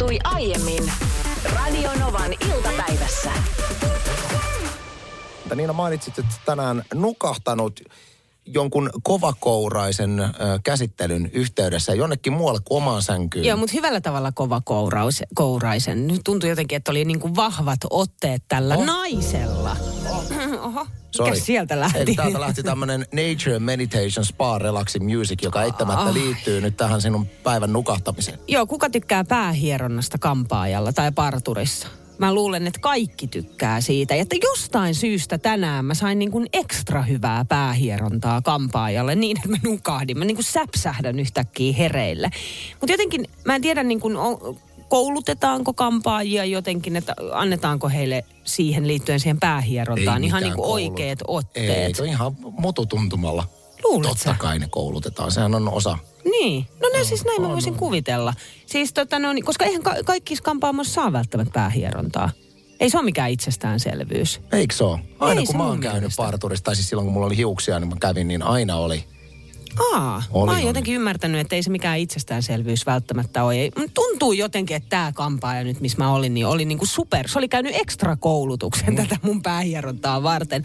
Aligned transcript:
tapahtui 0.00 0.18
aiemmin 0.24 0.92
Radionovan 1.54 2.32
iltapäivässä. 2.32 3.30
Niina 5.54 5.72
mainitsit, 5.72 6.18
että 6.18 6.34
tänään 6.44 6.82
nukahtanut 6.94 7.80
jonkun 8.46 8.90
kovakouraisen 9.02 10.20
ö, 10.20 10.30
käsittelyn 10.64 11.30
yhteydessä 11.32 11.94
jonnekin 11.94 12.32
muualle 12.32 12.60
kuin 12.64 12.82
omaan 12.82 13.02
sänkyyn. 13.02 13.44
Joo, 13.44 13.56
mutta 13.56 13.72
hyvällä 13.76 14.00
tavalla 14.00 14.32
kova 14.32 14.60
kouraus, 14.64 15.22
kouraisen. 15.34 16.06
Nyt 16.06 16.20
tuntui 16.24 16.50
jotenkin, 16.50 16.76
että 16.76 16.90
oli 16.90 17.04
niin 17.04 17.20
kuin 17.20 17.36
vahvat 17.36 17.78
otteet 17.90 18.42
tällä 18.48 18.74
Oh. 18.74 18.80
oh. 18.80 18.86
naisella. 18.86 19.76
Oho, 20.62 20.86
Sorry. 21.10 21.30
mikä 21.32 21.44
sieltä 21.44 21.74
Eli 21.74 21.80
lähti? 21.80 22.14
täältä 22.14 22.40
lähti 22.40 22.62
tämmöinen 22.62 23.00
Nature 23.12 23.58
Meditation 23.58 24.24
Spa 24.24 24.58
Relaxing 24.58 25.18
Music, 25.18 25.42
joka 25.42 25.62
eittämättä 25.62 26.02
Ai. 26.02 26.14
liittyy 26.14 26.60
nyt 26.60 26.76
tähän 26.76 27.00
sinun 27.02 27.26
päivän 27.42 27.72
nukahtamiseen. 27.72 28.38
Joo, 28.48 28.66
kuka 28.66 28.90
tykkää 28.90 29.24
päähieronnasta 29.24 30.18
kampaajalla 30.18 30.92
tai 30.92 31.12
parturissa? 31.12 31.88
Mä 32.20 32.34
luulen, 32.34 32.66
että 32.66 32.80
kaikki 32.80 33.26
tykkää 33.26 33.80
siitä. 33.80 34.14
Ja 34.14 34.22
että 34.22 34.36
jostain 34.42 34.94
syystä 34.94 35.38
tänään 35.38 35.84
mä 35.84 35.94
sain 35.94 36.18
niin 36.18 36.30
kuin 36.30 36.46
ekstra 36.52 37.02
hyvää 37.02 37.44
päähierontaa 37.44 38.42
kampaajalle 38.42 39.14
niin, 39.14 39.36
että 39.36 39.48
mä 39.48 39.56
nukahdin. 39.62 40.18
Mä 40.18 40.24
niin 40.24 40.36
kuin 40.36 40.44
säpsähdän 40.44 41.20
yhtäkkiä 41.20 41.72
hereille. 41.72 42.30
Mutta 42.80 42.92
jotenkin, 42.92 43.28
mä 43.44 43.54
en 43.54 43.62
tiedä 43.62 43.82
niin 43.82 44.00
kuin, 44.00 44.16
on- 44.16 44.58
koulutetaanko 44.88 45.72
kampaajia 45.72 46.44
jotenkin, 46.44 46.96
että 46.96 47.14
annetaanko 47.32 47.88
heille 47.88 48.24
siihen 48.44 48.88
liittyen 48.88 49.20
siihen 49.20 49.40
päähierontaan 49.40 50.24
ihan 50.24 50.42
niin 50.42 50.54
kuin 50.54 50.70
oikeat 50.70 51.18
Ei, 51.20 51.24
otteet. 51.28 52.00
on 52.00 52.06
ihan 52.06 52.36
mututuntumalla. 52.58 53.44
Luulet 53.84 54.08
Totta 54.08 54.34
kai 54.38 54.58
ne 54.58 54.68
koulutetaan. 54.70 55.32
Sehän 55.32 55.54
on 55.54 55.68
osa. 55.68 55.98
Niin, 56.24 56.66
no 56.82 56.88
ne 56.98 57.04
siis 57.04 57.24
näin 57.24 57.42
mä 57.42 57.48
voisin 57.48 57.74
kuvitella. 57.74 58.34
Siis 58.66 58.92
tota 58.92 59.18
no, 59.18 59.32
niin, 59.32 59.44
koska 59.44 59.64
eihän 59.64 59.82
ka- 59.82 59.94
kaikki 60.06 60.36
kampaamossa 60.42 60.92
saa 60.94 61.12
välttämättä 61.12 61.52
päähierontaa. 61.52 62.30
Ei 62.80 62.90
se 62.90 62.98
ole 62.98 63.04
mikään 63.04 63.30
itsestäänselvyys. 63.30 64.40
Eikö 64.52 64.74
se 64.74 64.84
ole? 64.84 64.98
Aina 65.18 65.40
Ei 65.40 65.46
kun 65.46 65.56
mä 65.56 65.64
oon 65.66 65.80
käynyt 65.80 66.00
mielestä. 66.00 66.22
parturissa, 66.22 66.64
tai 66.64 66.76
siis 66.76 66.88
silloin 66.88 67.06
kun 67.06 67.12
mulla 67.12 67.26
oli 67.26 67.36
hiuksia, 67.36 67.80
niin 67.80 67.88
mä 67.88 67.96
kävin, 68.00 68.28
niin 68.28 68.42
aina 68.42 68.76
oli. 68.76 69.04
Aa, 69.92 70.22
Oli, 70.30 70.46
mä 70.46 70.52
oli. 70.52 70.58
oon 70.60 70.66
jotenkin 70.66 70.94
ymmärtänyt, 70.94 71.40
että 71.40 71.56
ei 71.56 71.62
se 71.62 71.70
mikään 71.70 71.98
itsestäänselvyys 71.98 72.86
välttämättä 72.86 73.44
ole. 73.44 73.54
Ei- 73.54 73.72
Tuntuu 73.94 74.32
jotenkin, 74.32 74.76
että 74.76 74.88
tämä 74.88 75.12
kampaaja 75.14 75.64
nyt, 75.64 75.80
missä 75.80 75.98
mä 75.98 76.12
olin, 76.14 76.34
niin 76.34 76.46
oli 76.46 76.64
niinku 76.64 76.86
super. 76.86 77.28
Se 77.28 77.38
oli 77.38 77.48
käynyt 77.48 77.74
ekstra 77.76 78.16
koulutuksen 78.16 78.96
tätä 78.96 79.16
mun 79.22 79.42
päähierontaa 79.42 80.22
varten. 80.22 80.64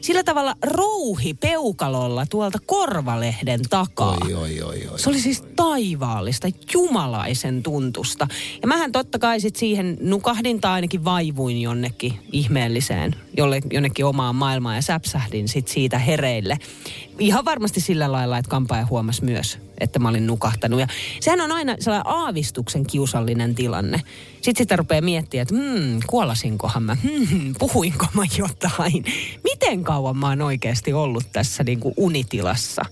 Sillä 0.00 0.24
tavalla 0.24 0.54
rouhi 0.66 1.34
peukalolla 1.34 2.26
tuolta 2.26 2.58
korvalehden 2.66 3.60
takaa. 3.70 4.16
Oi, 4.24 4.34
oi, 4.34 4.62
oi, 4.62 4.88
oi. 4.92 4.98
Se 4.98 5.08
oli 5.10 5.20
siis 5.20 5.42
taivaallista, 5.56 6.48
jumalaisen 6.74 7.62
tuntusta. 7.62 8.28
Ja 8.62 8.68
mähän 8.68 8.92
totta 8.92 9.18
kai 9.18 9.40
sit 9.40 9.56
siihen 9.56 9.96
nukahdin 10.00 10.60
tai 10.60 10.72
ainakin 10.72 11.04
vaivuin 11.04 11.60
jonnekin 11.62 12.12
ihmeelliseen, 12.32 13.16
jolle, 13.36 13.60
jonnekin 13.72 14.04
omaan 14.04 14.34
maailmaan 14.36 14.76
ja 14.76 14.82
säpsähdin 14.82 15.48
sit 15.48 15.68
siitä 15.68 15.98
hereille. 15.98 16.58
Ihan 17.18 17.44
varmasti 17.44 17.80
sillä 17.80 18.12
lailla, 18.12 18.38
että 18.38 18.50
kampaaja 18.50 18.86
huomasi 18.86 19.24
myös, 19.24 19.58
että 19.78 19.98
mä 19.98 20.08
olin 20.08 20.26
nukahtanut. 20.26 20.80
Ja 20.80 20.86
sehän 21.20 21.40
on 21.40 21.52
aina 21.52 21.76
sellainen 21.80 22.06
aavistuksen 22.06 22.86
kiusallinen 22.86 23.54
tilanne. 23.54 24.00
Sitten 24.34 24.64
sitä 24.64 24.76
rupeaa 24.76 25.00
miettimään, 25.00 25.42
että 25.42 25.54
hmm, 25.54 26.00
kuolasinkohan 26.06 26.82
mä, 26.82 26.96
hmm, 27.02 27.54
puhuinko 27.58 28.06
mä 28.14 28.22
jotain. 28.38 29.04
Miten 29.44 29.84
kauan 29.84 30.16
mä 30.16 30.28
oon 30.28 30.42
oikeasti 30.42 30.92
ollut 30.92 31.24
tässä 31.32 31.64
niin 31.64 31.80
kuin 31.80 31.94
unitilassa. 31.96 32.84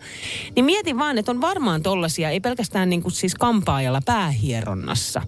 Niin 0.56 0.64
mietin 0.64 0.98
vaan, 0.98 1.18
että 1.18 1.32
on 1.32 1.40
varmaan 1.40 1.82
tollasia, 1.82 2.30
ei 2.30 2.40
pelkästään 2.40 2.90
niin 2.90 3.02
kuin 3.02 3.12
siis 3.12 3.34
kampaajalla 3.34 4.00
päähieronnassa, 4.06 5.22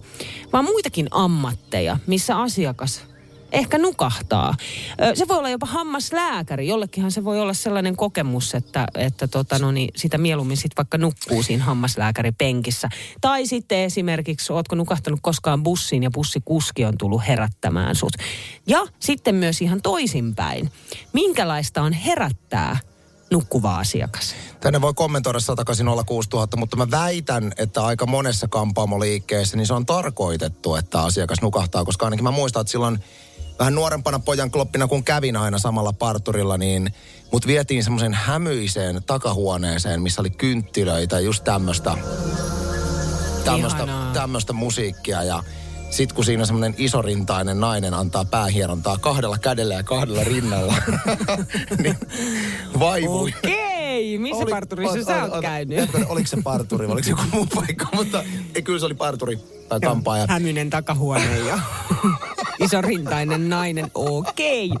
vaan 0.53 0.65
muitakin 0.65 1.07
ammatteja, 1.11 1.97
missä 2.07 2.37
asiakas 2.37 3.14
ehkä 3.51 3.77
nukahtaa. 3.77 4.55
Se 5.13 5.27
voi 5.27 5.37
olla 5.37 5.49
jopa 5.49 5.65
hammaslääkäri. 5.65 6.67
Jollekinhan 6.67 7.11
se 7.11 7.23
voi 7.23 7.39
olla 7.39 7.53
sellainen 7.53 7.95
kokemus, 7.95 8.55
että, 8.55 8.87
että 8.95 9.27
tota, 9.27 9.59
no 9.59 9.71
niin, 9.71 9.89
sitä 9.95 10.17
mieluummin 10.17 10.57
sit 10.57 10.71
vaikka 10.77 10.97
nukkuu 10.97 11.43
siinä 11.43 11.63
hammaslääkäripenkissä. 11.63 12.89
Tai 13.21 13.47
sitten 13.47 13.79
esimerkiksi, 13.79 14.53
ootko 14.53 14.75
nukahtanut 14.75 15.19
koskaan 15.21 15.63
bussiin 15.63 16.03
ja 16.03 16.11
bussikuski 16.11 16.85
on 16.85 16.97
tullut 16.97 17.21
herättämään 17.27 17.95
sut. 17.95 18.13
Ja 18.67 18.85
sitten 18.99 19.35
myös 19.35 19.61
ihan 19.61 19.81
toisinpäin. 19.81 20.71
Minkälaista 21.13 21.81
on 21.81 21.93
herättää 21.93 22.77
nukkuva 23.31 23.77
asiakas? 23.77 24.35
Tänne 24.59 24.81
voi 24.81 24.93
kommentoida 24.93 25.39
180 25.39 26.57
mutta 26.57 26.77
mä 26.77 26.91
väitän, 26.91 27.51
että 27.57 27.85
aika 27.85 28.05
monessa 28.05 28.47
kampaamoliikkeessä 28.47 29.57
niin 29.57 29.67
se 29.67 29.73
on 29.73 29.85
tarkoitettu, 29.85 30.75
että 30.75 31.01
asiakas 31.01 31.41
nukahtaa, 31.41 31.85
koska 31.85 32.05
ainakin 32.05 32.23
mä 32.23 32.31
muistan, 32.31 32.61
että 32.61 32.71
silloin 32.71 32.99
vähän 33.59 33.75
nuorempana 33.75 34.19
pojan 34.19 34.51
kloppina, 34.51 34.87
kun 34.87 35.03
kävin 35.03 35.37
aina 35.37 35.59
samalla 35.59 35.93
parturilla, 35.93 36.57
niin 36.57 36.93
mut 37.31 37.47
vietiin 37.47 37.83
semmoisen 37.83 38.13
hämyiseen 38.13 39.03
takahuoneeseen, 39.05 40.01
missä 40.01 40.21
oli 40.21 40.29
kynttilöitä, 40.29 41.19
just 41.19 41.43
tämmöistä 41.43 41.97
tämmöistä, 43.45 43.83
Ihanaa. 43.83 44.13
tämmöistä 44.13 44.53
musiikkia 44.53 45.23
ja 45.23 45.43
sit 45.89 46.13
kun 46.13 46.25
siinä 46.25 46.45
semmoinen 46.45 46.75
isorintainen 46.77 47.59
nainen 47.59 47.93
antaa 47.93 48.25
päähierontaa 48.25 48.97
kahdella 48.97 49.37
kädellä 49.37 49.73
ja 49.73 49.83
kahdella 49.83 50.23
rinnalla, 50.23 50.75
niin 51.83 51.95
vaivui. 52.79 53.33
Okei, 53.37 54.17
missä 54.17 54.43
Oli- 54.43 54.51
parturissa 54.51 54.97
ot- 54.99 55.05
sä 55.05 55.21
ot- 55.25 55.29
oot 55.29 55.33
ot- 55.33 55.41
käynyt? 55.41 55.89
Oliko 56.07 56.27
se 56.27 56.37
parturi 56.43 56.87
vai 56.87 56.93
oliko 56.93 57.03
se 57.05 57.09
joku 57.09 57.23
muu 57.31 57.45
paikka, 57.55 57.87
mutta 57.95 58.23
ei, 58.55 58.61
kyllä 58.61 58.79
se 58.79 58.85
oli 58.85 58.93
parturi 58.93 59.39
tai 59.69 59.79
kampaaja. 59.79 60.25
Hämynen 60.29 60.69
takahuone 60.69 61.39
ja 61.39 61.59
isorintainen 62.65 63.49
nainen. 63.49 63.91
Okei. 63.93 64.71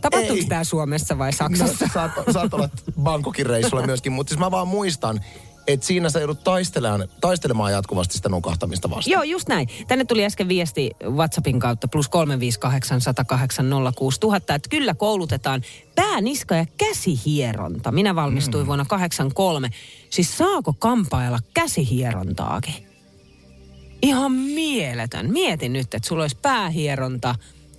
Tapahtuuko 0.00 0.34
Ei. 0.34 0.44
tämä 0.44 0.64
Suomessa 0.64 1.18
vai 1.18 1.30
No, 1.30 1.36
Saksassa? 1.36 1.88
saat, 1.94 2.12
saat 2.32 2.54
olla 2.54 2.68
Bangkokin 3.02 3.46
reissulla 3.46 3.86
myöskin, 3.86 4.12
mutta 4.12 4.30
siis 4.30 4.38
mä 4.40 4.50
vaan 4.50 4.68
muistan, 4.68 5.20
että 5.66 5.86
siinä 5.86 6.10
sä 6.10 6.18
joudut 6.18 6.44
taistelemaan, 6.44 7.08
taistelemaan 7.20 7.72
jatkuvasti 7.72 8.14
sitä 8.14 8.28
nukahtamista 8.28 8.90
vastaan. 8.90 9.12
Joo, 9.12 9.22
just 9.22 9.48
näin. 9.48 9.68
Tänne 9.88 10.04
tuli 10.04 10.24
äsken 10.24 10.48
viesti 10.48 10.90
WhatsAppin 11.04 11.60
kautta 11.60 11.88
plus 11.88 12.08
358 12.08 13.00
108 13.00 13.70
06000, 13.96 14.54
että 14.54 14.68
kyllä 14.68 14.94
koulutetaan 14.94 15.62
pää, 15.94 16.20
niska 16.20 16.54
ja 16.56 16.66
käsihieronta. 16.76 17.92
Minä 17.92 18.14
valmistuin 18.14 18.64
mm. 18.64 18.66
vuonna 18.66 18.84
83. 18.84 19.70
Siis 20.10 20.38
saako 20.38 20.74
kampailla 20.78 21.38
käsihierontaakin? 21.54 22.89
Ihan 24.02 24.32
mieletön. 24.32 25.30
Mietin 25.32 25.72
nyt, 25.72 25.94
että 25.94 26.08
sulla 26.08 26.22
olisi 26.22 26.36
päähieronta 26.42 27.34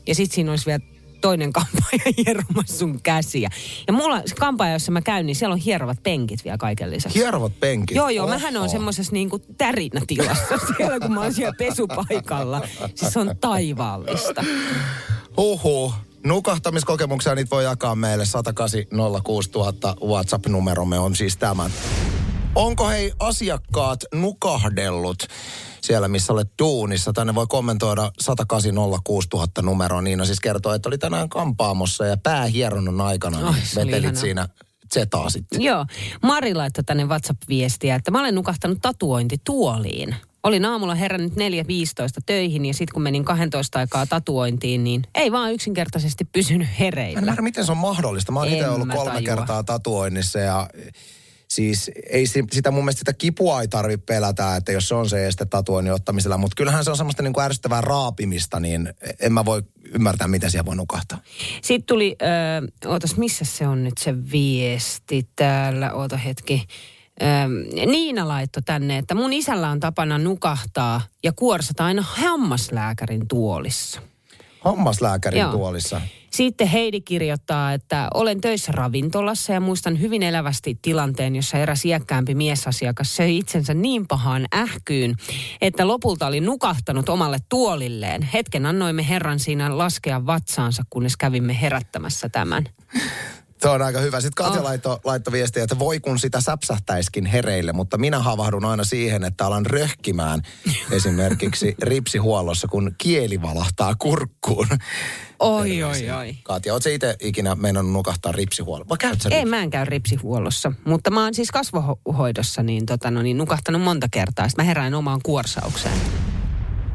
ja 0.07 0.15
sitten 0.15 0.35
siinä 0.35 0.51
olisi 0.51 0.65
vielä 0.65 0.83
toinen 1.21 1.53
kampaaja 1.59 2.13
hieromassa 2.17 2.77
sun 2.77 3.01
käsiä. 3.01 3.49
Ja 3.87 3.93
mulla 3.93 4.21
se 4.25 4.35
kampaaja, 4.35 4.73
jossa 4.73 4.91
mä 4.91 5.01
käyn, 5.01 5.25
niin 5.25 5.35
siellä 5.35 5.53
on 5.53 5.59
hierovat 5.59 6.03
penkit 6.03 6.43
vielä 6.43 6.57
kaiken 6.57 6.91
lisäksi. 6.91 7.19
Hierovat 7.19 7.59
penkit. 7.59 7.95
Joo, 7.95 8.09
joo. 8.09 8.27
Mähän 8.27 8.55
on 8.55 8.61
Oho. 8.61 8.71
semmoisessa 8.71 9.11
niinku 9.13 9.39
tärinätilassa 9.39 10.57
siellä, 10.77 10.99
kun 10.99 11.13
mä 11.13 11.21
oon 11.21 11.33
siellä 11.33 11.55
pesupaikalla. 11.57 12.61
Siis 12.95 13.13
se 13.13 13.19
on 13.19 13.35
taivaallista. 13.41 14.43
Huhhuh. 15.37 15.93
Nukahtamiskokemuksia 16.25 17.35
niitä 17.35 17.49
voi 17.51 17.63
jakaa 17.63 17.95
meille 17.95 18.25
108 18.25 18.79
000 19.55 19.95
WhatsApp-numeromme 20.05 20.99
on 20.99 21.15
siis 21.15 21.37
tämä. 21.37 21.69
Onko 22.55 22.89
hei 22.89 23.11
asiakkaat 23.19 23.99
nukahdellut 24.13 25.27
siellä, 25.81 26.07
missä 26.07 26.33
olet 26.33 26.51
duunissa? 26.59 27.13
Tänne 27.13 27.35
voi 27.35 27.47
kommentoida 27.47 28.11
108 28.19 28.75
000 28.75 29.47
numeroa. 29.61 30.01
Niina 30.01 30.25
siis 30.25 30.39
kertoo, 30.39 30.73
että 30.73 30.89
oli 30.89 30.97
tänään 30.97 31.29
kampaamossa 31.29 32.05
ja 32.05 32.17
päähieronnan 32.17 33.01
aikana 33.01 33.37
Ai, 33.47 33.53
niin 33.53 33.63
vetelit 33.75 34.15
siinä 34.15 34.47
zetaa 34.93 35.29
sitten. 35.29 35.61
Joo. 35.61 35.85
Mari 36.23 36.53
laittoi 36.53 36.83
tänne 36.83 37.05
WhatsApp-viestiä, 37.05 37.95
että 37.95 38.11
mä 38.11 38.19
olen 38.19 38.35
nukahtanut 38.35 38.77
tatuointituoliin. 38.81 40.15
Olin 40.43 40.65
aamulla 40.65 40.95
herännyt 40.95 41.33
4.15 41.33 41.37
töihin 42.25 42.65
ja 42.65 42.73
sitten 42.73 42.93
kun 42.93 43.01
menin 43.01 43.25
12 43.25 43.79
aikaa 43.79 44.05
tatuointiin, 44.05 44.83
niin 44.83 45.01
ei 45.15 45.31
vaan 45.31 45.53
yksinkertaisesti 45.53 46.25
pysynyt 46.25 46.67
Mä 46.67 46.73
en 46.73 46.77
hereillä. 46.79 47.19
ymmärrä, 47.19 47.41
miten 47.41 47.65
se 47.65 47.71
on 47.71 47.77
mahdollista. 47.77 48.31
Mä 48.31 48.39
oon 48.39 48.47
itse 48.49 48.69
ollut 48.69 48.87
kolme 48.87 49.11
tajua. 49.11 49.35
kertaa 49.35 49.63
tatuoinnissa 49.63 50.39
ja 50.39 50.69
siis 51.51 51.91
ei 52.09 52.27
si- 52.27 52.43
sitä 52.51 52.71
mun 52.71 52.83
mielestä 52.83 52.99
sitä 52.99 53.13
kipua 53.13 53.61
ei 53.61 53.67
tarvitse 53.67 54.05
pelätä, 54.05 54.55
että 54.55 54.71
jos 54.71 54.87
se 54.87 54.95
on 54.95 55.09
se 55.09 55.27
este 55.27 55.45
tatuoinnin 55.45 55.93
ottamisella, 55.93 56.37
mutta 56.37 56.55
kyllähän 56.55 56.83
se 56.83 56.91
on 56.91 56.97
semmoista 56.97 57.23
niin 57.23 57.33
kuin 57.33 57.43
ärsyttävää 57.43 57.81
raapimista, 57.81 58.59
niin 58.59 58.93
en 59.19 59.33
mä 59.33 59.45
voi 59.45 59.63
ymmärtää, 59.93 60.27
miten 60.27 60.51
siellä 60.51 60.65
voi 60.65 60.75
nukahtaa. 60.75 61.19
Sitten 61.61 61.85
tuli, 61.87 62.15
ö, 62.21 62.89
ootas, 62.89 63.17
missä 63.17 63.45
se 63.45 63.67
on 63.67 63.83
nyt 63.83 63.97
se 63.97 64.31
viesti 64.31 65.29
täällä, 65.35 65.93
oota 65.93 66.17
hetki. 66.17 66.67
Ö, 67.21 67.25
Niina 67.85 68.27
laittoi 68.27 68.63
tänne, 68.63 68.97
että 68.97 69.15
mun 69.15 69.33
isällä 69.33 69.69
on 69.69 69.79
tapana 69.79 70.17
nukahtaa 70.17 71.01
ja 71.23 71.31
kuorsata 71.31 71.85
aina 71.85 72.01
hammaslääkärin 72.07 73.27
tuolissa. 73.27 74.01
Hammaslääkärin 74.61 75.39
Joo. 75.39 75.51
tuolissa. 75.51 76.01
Sitten 76.31 76.67
Heidi 76.67 77.01
kirjoittaa, 77.01 77.73
että 77.73 78.07
olen 78.13 78.41
töissä 78.41 78.71
ravintolassa 78.71 79.53
ja 79.53 79.59
muistan 79.59 80.01
hyvin 80.01 80.23
elävästi 80.23 80.79
tilanteen, 80.81 81.35
jossa 81.35 81.57
eräs 81.57 81.85
iäkkäämpi 81.85 82.35
miesasiakas 82.35 83.15
söi 83.15 83.37
itsensä 83.37 83.73
niin 83.73 84.07
pahaan 84.07 84.45
ähkyyn, 84.55 85.15
että 85.61 85.87
lopulta 85.87 86.27
oli 86.27 86.39
nukahtanut 86.39 87.09
omalle 87.09 87.37
tuolilleen. 87.49 88.21
Hetken 88.21 88.65
annoimme 88.65 89.09
herran 89.09 89.39
siinä 89.39 89.77
laskea 89.77 90.25
vatsaansa, 90.25 90.83
kunnes 90.89 91.17
kävimme 91.17 91.61
herättämässä 91.61 92.29
tämän. 92.29 92.65
Tuo 93.61 93.71
on 93.71 93.81
aika 93.81 93.99
hyvä. 93.99 94.21
Sitten 94.21 94.45
Katja 94.45 94.59
Oh. 94.59 94.65
laittoi, 94.65 94.97
laittoi 95.03 95.31
viestiä, 95.31 95.63
että 95.63 95.79
voi 95.79 95.99
kun 95.99 96.19
sitä 96.19 96.41
säpsähtäiskin 96.41 97.25
hereille, 97.25 97.73
mutta 97.73 97.97
minä 97.97 98.19
havahdun 98.19 98.65
aina 98.65 98.83
siihen, 98.83 99.23
että 99.23 99.45
alan 99.45 99.65
röhkimään 99.65 100.41
esimerkiksi 100.91 101.75
ripsihuollossa, 101.81 102.67
kun 102.67 102.95
kieli 102.97 103.41
valahtaa 103.41 103.95
kurkkuun. 103.95 104.67
Oi, 105.39 105.83
oi, 105.83 106.09
oi. 106.09 106.35
Katja, 106.43 106.73
ootko 106.73 106.89
itse 106.89 107.15
ikinä 107.21 107.55
meinannut 107.55 107.93
nukahtaa 107.93 108.31
ripsihuollossa? 108.31 108.89
Vai 108.89 108.97
käyt 108.97 109.21
sä 109.21 109.29
Ei, 109.29 109.45
mä 109.45 109.59
en 109.61 109.69
käy 109.69 109.85
ripsihuollossa, 109.85 110.71
mutta 110.85 111.11
mä 111.11 111.23
oon 111.23 111.33
siis 111.33 111.51
kasvohoidossa 111.51 112.63
niin, 112.63 112.85
tota, 112.85 113.11
no, 113.11 113.21
niin 113.21 113.37
nukahtanut 113.37 113.81
monta 113.81 114.07
kertaa. 114.11 114.49
Sitten 114.49 114.65
mä 114.65 114.67
herään 114.67 114.93
omaan 114.93 115.19
kuorsaukseen. 115.23 115.97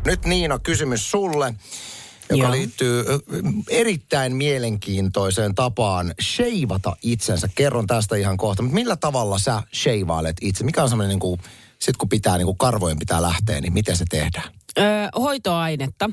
Nyt 0.04 0.24
Niina, 0.24 0.58
kysymys 0.58 1.10
sulle, 1.10 1.54
joka 2.30 2.42
Joo. 2.42 2.52
liittyy 2.52 3.04
erittäin 3.68 4.36
mielenkiintoiseen 4.36 5.54
tapaan 5.54 6.14
sheivata 6.22 6.96
itsensä. 7.02 7.48
Kerron 7.54 7.86
tästä 7.86 8.16
ihan 8.16 8.36
kohta, 8.36 8.62
mutta 8.62 8.74
millä 8.74 8.96
tavalla 8.96 9.38
sä 9.38 9.62
sheivailet 9.74 10.36
itse? 10.40 10.64
Mikä 10.64 10.82
on 10.82 10.88
semmoinen, 10.88 11.08
niin 11.08 11.20
kuin, 11.20 11.40
sit 11.78 11.96
kun 11.96 12.08
pitää, 12.08 12.36
niin 12.38 12.46
kuin 12.46 12.58
karvojen 12.58 12.98
pitää 12.98 13.22
lähteä, 13.22 13.60
niin 13.60 13.72
miten 13.72 13.96
se 13.96 14.04
tehdään? 14.10 14.50
Öö, 14.78 15.08
hoitoainetta 15.18 16.10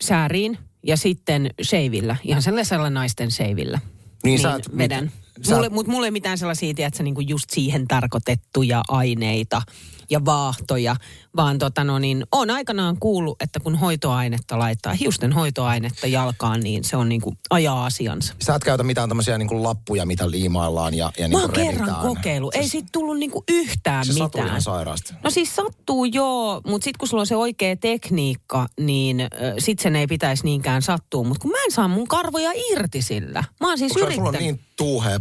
sääriin 0.00 0.58
ja 0.82 0.96
sitten 0.96 1.50
seivillä. 1.62 2.16
Ihan 2.24 2.42
sellaisella 2.42 2.90
naisten 2.90 3.30
seivillä. 3.30 3.80
Niin 4.24 4.38
sä 4.40 4.54
et- 4.54 4.76
vedän. 4.78 5.04
mit- 5.04 5.44
sä- 5.46 5.54
Mulle, 5.54 5.68
mutta 5.68 5.92
mulle 5.92 6.06
ei 6.06 6.10
mitään 6.10 6.38
sellaisia, 6.38 6.74
tiedätkö, 6.74 7.02
niin 7.02 7.14
kuin 7.14 7.28
just 7.28 7.50
siihen 7.50 7.88
tarkoitettuja 7.88 8.82
aineita 8.88 9.62
ja 10.10 10.24
vaahtoja, 10.24 10.96
vaan 11.36 11.58
tota 11.58 11.84
no 11.84 11.98
niin, 11.98 12.26
on 12.32 12.50
aikanaan 12.50 12.96
kuullut, 13.00 13.42
että 13.42 13.60
kun 13.60 13.74
hoitoainetta 13.78 14.58
laittaa, 14.58 14.92
hiusten 14.92 15.32
hoitoainetta 15.32 16.06
jalkaan, 16.06 16.60
niin 16.60 16.84
se 16.84 16.96
on 16.96 17.08
niin 17.08 17.20
kuin 17.20 17.38
ajaa 17.50 17.86
asiansa. 17.86 18.34
Sä 18.42 18.54
et 18.54 18.64
käytä 18.64 18.82
mitään 18.82 19.08
tämmöisiä 19.08 19.38
niin 19.38 19.48
kuin 19.48 19.62
lappuja, 19.62 20.06
mitä 20.06 20.30
liimaillaan 20.30 20.94
ja, 20.94 21.12
ja 21.18 21.22
Mä 21.22 21.28
niin 21.28 21.36
oon 21.40 21.50
kuin 21.50 21.66
kerran 21.66 21.88
revitään. 21.88 22.06
kokeillut. 22.14 22.54
Ei 22.54 22.68
siitä 22.68 22.88
tullut 22.92 23.18
niinku 23.18 23.44
yhtään 23.50 24.06
Se 24.06 24.12
mitään. 24.24 24.46
ihan 24.46 24.62
sairaasti. 24.62 25.14
No 25.24 25.30
siis 25.30 25.56
sattuu 25.56 26.04
joo, 26.04 26.60
mutta 26.66 26.84
sitten 26.84 26.98
kun 26.98 27.08
sulla 27.08 27.20
on 27.20 27.26
se 27.26 27.36
oikea 27.36 27.76
tekniikka, 27.76 28.66
niin 28.80 29.20
äh, 29.20 29.28
sit 29.58 29.78
sen 29.78 29.96
ei 29.96 30.06
pitäisi 30.06 30.44
niinkään 30.44 30.82
sattua. 30.82 31.24
Mutta 31.24 31.42
kun 31.42 31.50
mä 31.50 31.56
en 31.64 31.72
saa 31.72 31.88
mun 31.88 32.08
karvoja 32.08 32.50
irti 32.72 33.02
sillä. 33.02 33.44
Mä 33.60 33.68
oon 33.68 33.78
siis 33.78 33.92
Onko 33.96 34.10
sulla 34.12 34.28
yrittänyt. 34.28 34.40
niin 34.40 34.60
tuuhea 34.76 35.20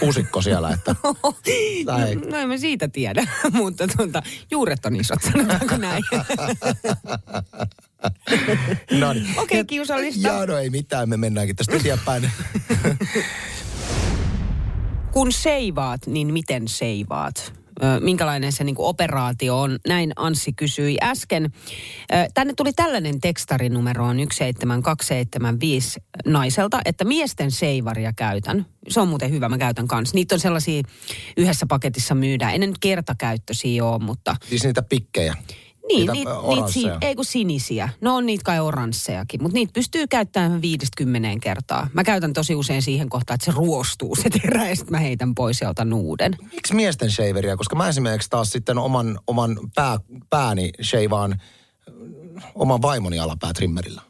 pusikko 0.00 0.42
siellä, 0.42 0.70
että... 0.70 0.94
Tai... 1.86 2.14
No 2.14 2.36
en 2.36 2.48
mä 2.48 2.56
siitä 2.58 2.88
tiedä, 2.88 3.26
mutta 3.52 3.86
tuota, 4.12 4.28
juuret 4.50 4.86
on 4.86 4.96
isot, 4.96 5.22
sanotaanko 5.22 5.76
näin. 5.76 6.04
No 8.90 9.12
niin. 9.12 9.38
Okei, 9.38 9.64
kiusallista. 9.64 10.28
Joo, 10.28 10.46
no 10.46 10.58
ei 10.58 10.70
mitään, 10.70 11.08
me 11.08 11.16
mennäänkin 11.16 11.56
tästä 11.56 11.76
eteenpäin. 11.76 12.30
kun 15.12 15.32
seivaat, 15.32 16.06
niin 16.06 16.32
miten 16.32 16.68
seivaat? 16.68 17.52
Minkälainen 18.00 18.52
se 18.52 18.64
niin 18.64 18.74
operaatio 18.78 19.60
on? 19.60 19.78
Näin 19.88 20.12
Anssi 20.16 20.52
kysyi 20.52 20.96
äsken. 21.02 21.52
Tänne 22.34 22.52
tuli 22.56 22.72
tällainen 22.72 23.20
tekstari 23.20 23.68
numeroon 23.68 24.16
17275 24.16 26.00
naiselta, 26.26 26.80
että 26.84 27.04
miesten 27.04 27.50
seivaria 27.50 28.12
käytän. 28.12 28.66
Se 28.88 29.00
on 29.00 29.08
muuten 29.08 29.30
hyvä, 29.30 29.48
mä 29.48 29.58
käytän 29.58 29.88
kanssa. 29.88 30.14
Niitä 30.14 30.34
on 30.34 30.40
sellaisia 30.40 30.82
yhdessä 31.36 31.66
paketissa 31.66 32.14
myydään. 32.14 32.54
En 32.54 32.60
nyt 32.60 32.78
kertakäyttöisiä 32.80 33.84
ole, 33.84 34.02
mutta 34.02 34.36
siis 34.48 34.64
niitä 34.64 34.82
pikkejä. 34.82 35.34
Niin, 35.88 36.12
Niitä, 36.12 36.38
oransseja. 36.38 36.98
si- 37.00 37.06
ei 37.06 37.14
kun 37.14 37.24
sinisiä. 37.24 37.88
No 38.00 38.16
on 38.16 38.26
niitä 38.26 38.42
kai 38.44 38.60
oranssejakin, 38.60 39.42
mutta 39.42 39.54
niitä 39.54 39.72
pystyy 39.72 40.06
käyttämään 40.06 40.62
viidestä 40.62 40.94
kymmeneen 40.96 41.40
kertaa. 41.40 41.88
Mä 41.92 42.04
käytän 42.04 42.32
tosi 42.32 42.54
usein 42.54 42.82
siihen 42.82 43.08
kohtaan, 43.08 43.34
että 43.34 43.44
se 43.44 43.52
ruostuu 43.56 44.16
se 44.16 44.30
terä 44.30 44.68
ja 44.68 44.76
sitten 44.76 44.92
mä 44.92 44.98
heitän 44.98 45.34
pois 45.34 45.60
ja 45.60 45.68
otan 45.68 45.92
uuden. 45.92 46.36
Miksi 46.54 46.74
miesten 46.74 47.10
shaveria? 47.10 47.56
Koska 47.56 47.76
mä 47.76 47.88
esimerkiksi 47.88 48.30
taas 48.30 48.50
sitten 48.50 48.78
oman, 48.78 49.18
oman 49.26 49.58
pää, 49.74 49.98
pääni 50.30 50.70
sheivaan 50.82 51.40
oman 52.54 52.82
vaimoni 52.82 53.18
alapäätrimmerillä. 53.18 54.02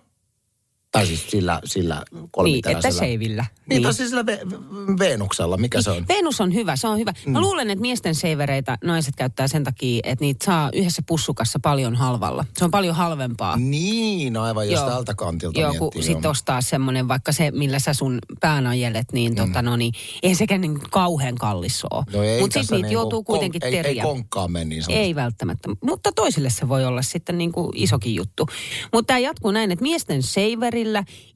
Tai 0.96 1.06
siis 1.06 1.30
sillä, 1.30 1.60
sillä 1.64 1.94
Niin, 1.94 2.04
että 2.18 2.28
kolmiteräisellä. 2.30 2.98
seivillä. 2.98 3.44
Niin, 3.68 3.82
tai 3.82 3.94
siis 3.94 4.08
sillä 4.10 4.22
ve- 4.22 4.98
Venuksella, 4.98 5.56
mikä 5.56 5.82
se 5.82 5.90
on? 5.90 6.04
Venus 6.08 6.40
on 6.40 6.54
hyvä, 6.54 6.76
se 6.76 6.86
on 6.88 6.98
hyvä. 6.98 7.12
Mä 7.26 7.40
luulen, 7.40 7.70
että 7.70 7.80
miesten 7.80 8.14
seivereitä 8.14 8.78
naiset 8.84 9.16
käyttää 9.16 9.48
sen 9.48 9.64
takia, 9.64 10.00
että 10.04 10.24
niitä 10.24 10.44
saa 10.44 10.70
yhdessä 10.72 11.02
pussukassa 11.06 11.58
paljon 11.62 11.94
halvalla. 11.96 12.44
Se 12.58 12.64
on 12.64 12.70
paljon 12.70 12.94
halvempaa. 12.94 13.56
Niin, 13.56 14.36
aivan, 14.36 14.70
jos 14.70 14.80
tältä 14.80 15.14
kantilta 15.14 15.60
Joo, 15.60 15.74
kun 15.92 16.02
sitten 16.02 16.30
ostaa 16.30 16.60
semmoinen, 16.60 17.08
vaikka 17.08 17.32
se, 17.32 17.50
millä 17.50 17.78
sä 17.78 17.94
sun 17.94 18.18
pään 18.40 18.66
ajelet, 18.66 19.12
niin, 19.12 19.32
mm. 19.32 19.36
tota, 19.36 19.62
no 19.62 19.76
niin 19.76 19.92
ei 20.22 20.34
sekään 20.34 20.60
niin 20.60 20.80
kauhean 20.90 21.34
kallis 21.34 21.84
ole. 21.90 22.04
No 22.12 22.22
ei 22.22 22.40
Mutta 22.40 22.60
sitten 22.60 22.76
niitä 22.76 22.88
niinku 22.88 23.00
joutuu 23.02 23.22
kuitenkin 23.24 23.60
kon, 23.60 23.68
ei, 23.68 23.76
ei 23.76 23.82
teriä. 23.82 24.02
konkkaan 24.02 24.52
mene 24.52 24.64
niin 24.64 24.82
sanotusti. 24.82 25.04
Ei 25.06 25.14
välttämättä, 25.14 25.68
mutta 25.84 26.12
toisille 26.12 26.50
se 26.50 26.68
voi 26.68 26.84
olla 26.84 27.02
sitten 27.02 27.38
niin 27.38 27.52
kuin 27.52 27.70
isokin 27.74 28.14
juttu. 28.14 28.46
Mutta 28.92 29.06
tämä 29.06 29.18
jatkuu 29.18 29.50
näin, 29.50 29.72
että 29.72 29.82
miesten 29.82 30.22
seiverillä 30.22 30.85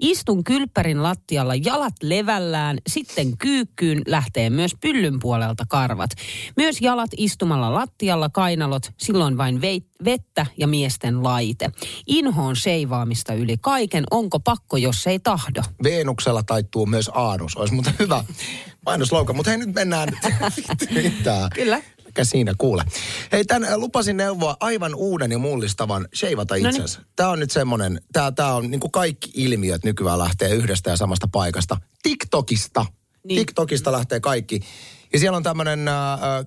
istun 0.00 0.44
kylppärin 0.44 1.02
lattialla 1.02 1.55
jalat 1.55 1.94
levällään, 2.02 2.79
sitten 2.87 3.37
kyykkyyn 3.38 4.02
lähtee 4.06 4.50
myös 4.50 4.73
pyllyn 4.81 5.20
puolelta 5.20 5.64
karvat. 5.69 6.11
Myös 6.56 6.81
jalat 6.81 7.11
istumalla 7.17 7.75
lattialla, 7.75 8.29
kainalot, 8.29 8.93
silloin 8.99 9.38
vain 9.38 9.61
veit- 9.61 10.05
vettä 10.05 10.47
ja 10.56 10.67
miesten 10.67 11.23
laite. 11.23 11.70
Inhoon 12.06 12.56
seivaamista 12.56 13.35
yli 13.35 13.56
kaiken, 13.61 14.05
onko 14.11 14.41
pakko, 14.41 14.76
jos 14.76 15.06
ei 15.06 15.19
tahdo? 15.19 15.62
Veenuksella 15.82 16.43
taittuu 16.43 16.87
myös 16.87 17.11
aanus. 17.14 17.56
Olisi 17.56 17.75
muuten 17.75 17.94
hyvä 17.99 18.25
mainoslouka. 18.87 19.32
Mutta 19.32 19.50
hei, 19.50 19.58
nyt 19.58 19.75
mennään. 19.75 20.08
Kyllä. 21.55 21.82
Mikä 22.20 22.31
siinä 22.31 22.55
kuule. 22.58 22.84
Hei, 23.32 23.44
tämän 23.44 23.64
äh, 23.64 23.76
lupasin 23.76 24.17
neuvoa 24.17 24.56
aivan 24.61 24.94
uuden 24.94 25.32
ja 25.32 25.38
mullistavan 25.38 26.08
sheivata 26.14 26.55
Noniin. 26.55 26.70
itsensä. 26.70 27.00
Tämä 27.17 27.28
on 27.28 27.38
nyt 27.38 27.50
semmoinen, 27.50 28.00
tämä, 28.12 28.32
tämä 28.32 28.55
on 28.55 28.70
niin 28.70 28.81
kuin 28.81 28.90
kaikki 28.90 29.31
ilmiöt 29.34 29.84
nykyään 29.84 30.19
lähtee 30.19 30.55
yhdestä 30.55 30.90
ja 30.90 30.96
samasta 30.96 31.28
paikasta. 31.32 31.76
TikTokista. 32.02 32.87
Niin. 33.25 33.38
TikTokista 33.38 33.93
lähtee 33.93 34.20
kaikki. 34.20 34.61
Ja 35.12 35.19
siellä 35.19 35.37
on 35.37 35.43
tämmöinen 35.43 35.88
äh, 35.88 35.94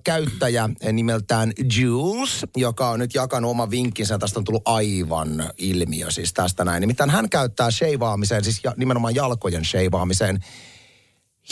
käyttäjä 0.04 0.70
nimeltään 0.92 1.52
Jules, 1.76 2.46
joka 2.56 2.90
on 2.90 2.98
nyt 2.98 3.14
jakanut 3.14 3.50
oman 3.50 3.70
vinkkinsä. 3.70 4.18
Tästä 4.18 4.40
on 4.40 4.44
tullut 4.44 4.68
aivan 4.68 5.50
ilmiö 5.58 6.10
siis 6.10 6.32
tästä 6.32 6.64
näin. 6.64 6.80
Nimittäin 6.80 7.10
hän 7.10 7.30
käyttää 7.30 7.70
sheivaamiseen, 7.70 8.44
siis 8.44 8.60
ja, 8.64 8.74
nimenomaan 8.76 9.14
jalkojen 9.14 9.64
sheivaamiseen, 9.64 10.44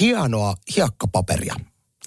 hienoa 0.00 0.54
hiekkapaperia. 0.76 1.54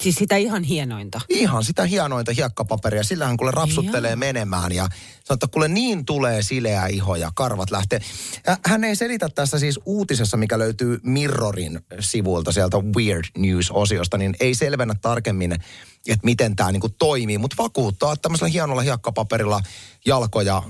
Siis 0.01 0.15
sitä 0.15 0.35
ihan 0.35 0.63
hienointa. 0.63 1.21
Ihan 1.29 1.63
sitä 1.63 1.85
hienointa 1.85 2.31
hiekkapaperia. 2.31 3.03
Sillä 3.03 3.25
hän 3.25 3.37
kuule 3.37 3.51
rapsuttelee 3.51 4.11
Joo. 4.11 4.17
menemään 4.17 4.71
ja 4.71 4.89
sanoo, 5.25 5.35
että 5.35 5.47
kuule 5.47 5.67
niin 5.67 6.05
tulee 6.05 6.41
sileä 6.41 6.87
iho 6.87 7.15
ja 7.15 7.31
karvat 7.35 7.71
lähtee. 7.71 7.99
Ja 8.47 8.57
Hän 8.65 8.83
ei 8.83 8.95
selitä 8.95 9.29
tässä 9.29 9.59
siis 9.59 9.79
uutisessa, 9.85 10.37
mikä 10.37 10.59
löytyy 10.59 10.99
Mirrorin 11.03 11.79
sivuilta 11.99 12.51
sieltä 12.51 12.77
Weird 12.97 13.25
News-osiosta, 13.37 14.17
niin 14.17 14.35
ei 14.39 14.55
selvennä 14.55 14.95
tarkemmin, 15.01 15.51
että 15.51 16.25
miten 16.25 16.55
tämä 16.55 16.71
niinku 16.71 16.89
toimii, 16.89 17.37
mutta 17.37 17.63
vakuuttaa, 17.63 18.13
että 18.13 18.21
tämmöisellä 18.21 18.51
hienolla 18.51 18.81
hiekkapaperilla 18.81 19.61
jalkoja 20.05 20.63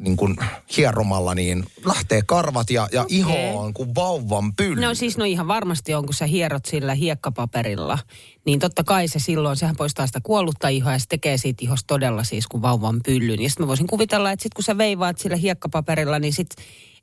niin 0.00 0.16
kuin 0.16 0.36
hieromalla, 0.76 1.34
niin 1.34 1.64
lähtee 1.84 2.22
karvat 2.26 2.70
ja, 2.70 2.88
ja 2.92 3.02
Okei. 3.02 3.18
iho 3.18 3.60
on 3.60 3.74
kuin 3.74 3.94
vauvan 3.94 4.54
pylly. 4.54 4.80
No 4.80 4.94
siis 4.94 5.16
no 5.16 5.24
ihan 5.24 5.48
varmasti 5.48 5.94
on, 5.94 6.04
kun 6.04 6.14
sä 6.14 6.26
hierot 6.26 6.64
sillä 6.64 6.94
hiekkapaperilla, 6.94 7.98
niin 8.44 8.58
totta 8.58 8.84
kai 8.84 9.08
se 9.08 9.18
silloin, 9.18 9.56
sehän 9.56 9.76
poistaa 9.76 10.06
sitä 10.06 10.20
kuollutta 10.22 10.68
ihoa 10.68 10.92
ja 10.92 10.98
se 10.98 11.06
tekee 11.08 11.38
siitä 11.38 11.64
ihosta 11.64 11.86
todella 11.86 12.24
siis 12.24 12.46
kuin 12.46 12.62
vauvan 12.62 13.00
pyllyn. 13.04 13.42
Ja 13.42 13.48
sitten 13.48 13.64
mä 13.64 13.68
voisin 13.68 13.86
kuvitella, 13.86 13.99
että 14.02 14.42
sit 14.42 14.54
kun 14.54 14.64
sä 14.64 14.78
veivaat 14.78 15.18
sillä 15.18 15.36
hiekkapaperilla, 15.36 16.18
niin 16.18 16.32
sit 16.32 16.48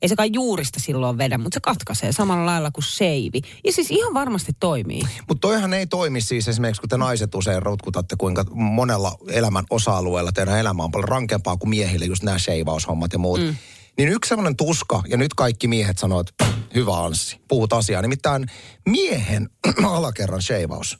ei 0.02 0.08
se 0.08 0.16
kai 0.16 0.30
juurista 0.32 0.80
silloin 0.80 1.18
vedä, 1.18 1.38
mutta 1.38 1.56
se 1.56 1.60
katkaisee 1.60 2.12
samalla 2.12 2.46
lailla 2.46 2.70
kuin 2.70 2.84
seivi. 2.84 3.40
Ja 3.64 3.72
siis 3.72 3.90
ihan 3.90 4.14
varmasti 4.14 4.52
toimii. 4.60 5.02
Mutta 5.28 5.48
toihan 5.48 5.72
ei 5.72 5.86
toimi 5.86 6.20
siis 6.20 6.48
esimerkiksi, 6.48 6.80
kun 6.80 6.88
te 6.88 6.96
naiset 6.96 7.34
usein 7.34 7.62
rotkutatte, 7.62 8.16
kuinka 8.18 8.44
monella 8.50 9.18
elämän 9.28 9.64
osa-alueella 9.70 10.32
teidän 10.32 10.58
elämä 10.58 10.84
on 10.84 10.90
paljon 10.90 11.08
rankempaa 11.08 11.56
kuin 11.56 11.70
miehille, 11.70 12.06
just 12.06 12.22
nämä 12.22 12.38
sheivaushommat 12.38 13.12
ja 13.12 13.18
muut. 13.18 13.40
Mm. 13.40 13.56
Niin 13.98 14.08
yksi 14.08 14.28
sellainen 14.28 14.56
tuska, 14.56 15.02
ja 15.08 15.16
nyt 15.16 15.34
kaikki 15.34 15.68
miehet 15.68 15.98
sanoo, 15.98 16.20
että 16.20 16.46
hyvä 16.74 17.04
Anssi, 17.04 17.40
puhut 17.48 17.72
asiaa. 17.72 18.02
Nimittäin 18.02 18.46
miehen 18.88 19.48
alakerran 19.84 20.42
sheivaus. 20.42 20.98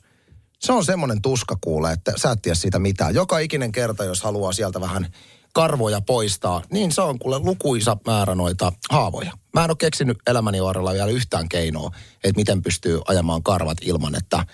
Se 0.59 0.73
on 0.73 0.85
semmoinen 0.85 1.21
tuska 1.21 1.57
kuule, 1.61 1.91
että 1.91 2.13
sä 2.15 2.31
et 2.31 2.41
tiedä 2.41 2.55
siitä 2.55 2.79
mitään. 2.79 3.15
Joka 3.15 3.39
ikinen 3.39 3.71
kerta, 3.71 4.03
jos 4.03 4.23
haluaa 4.23 4.51
sieltä 4.51 4.81
vähän 4.81 5.07
karvoja 5.53 6.01
poistaa, 6.01 6.61
niin 6.71 6.91
se 6.91 7.01
on 7.01 7.19
kuule 7.19 7.39
lukuisa 7.39 7.97
määrä 8.05 8.35
noita 8.35 8.71
haavoja. 8.89 9.31
Mä 9.53 9.63
en 9.63 9.69
ole 9.69 9.77
keksinyt 9.79 10.17
elämäni 10.27 10.63
varrella 10.63 10.93
vielä 10.93 11.11
yhtään 11.11 11.49
keinoa, 11.49 11.91
että 12.23 12.39
miten 12.39 12.61
pystyy 12.61 13.01
ajamaan 13.07 13.43
karvat 13.43 13.77
ilman, 13.81 14.15
että 14.15 14.45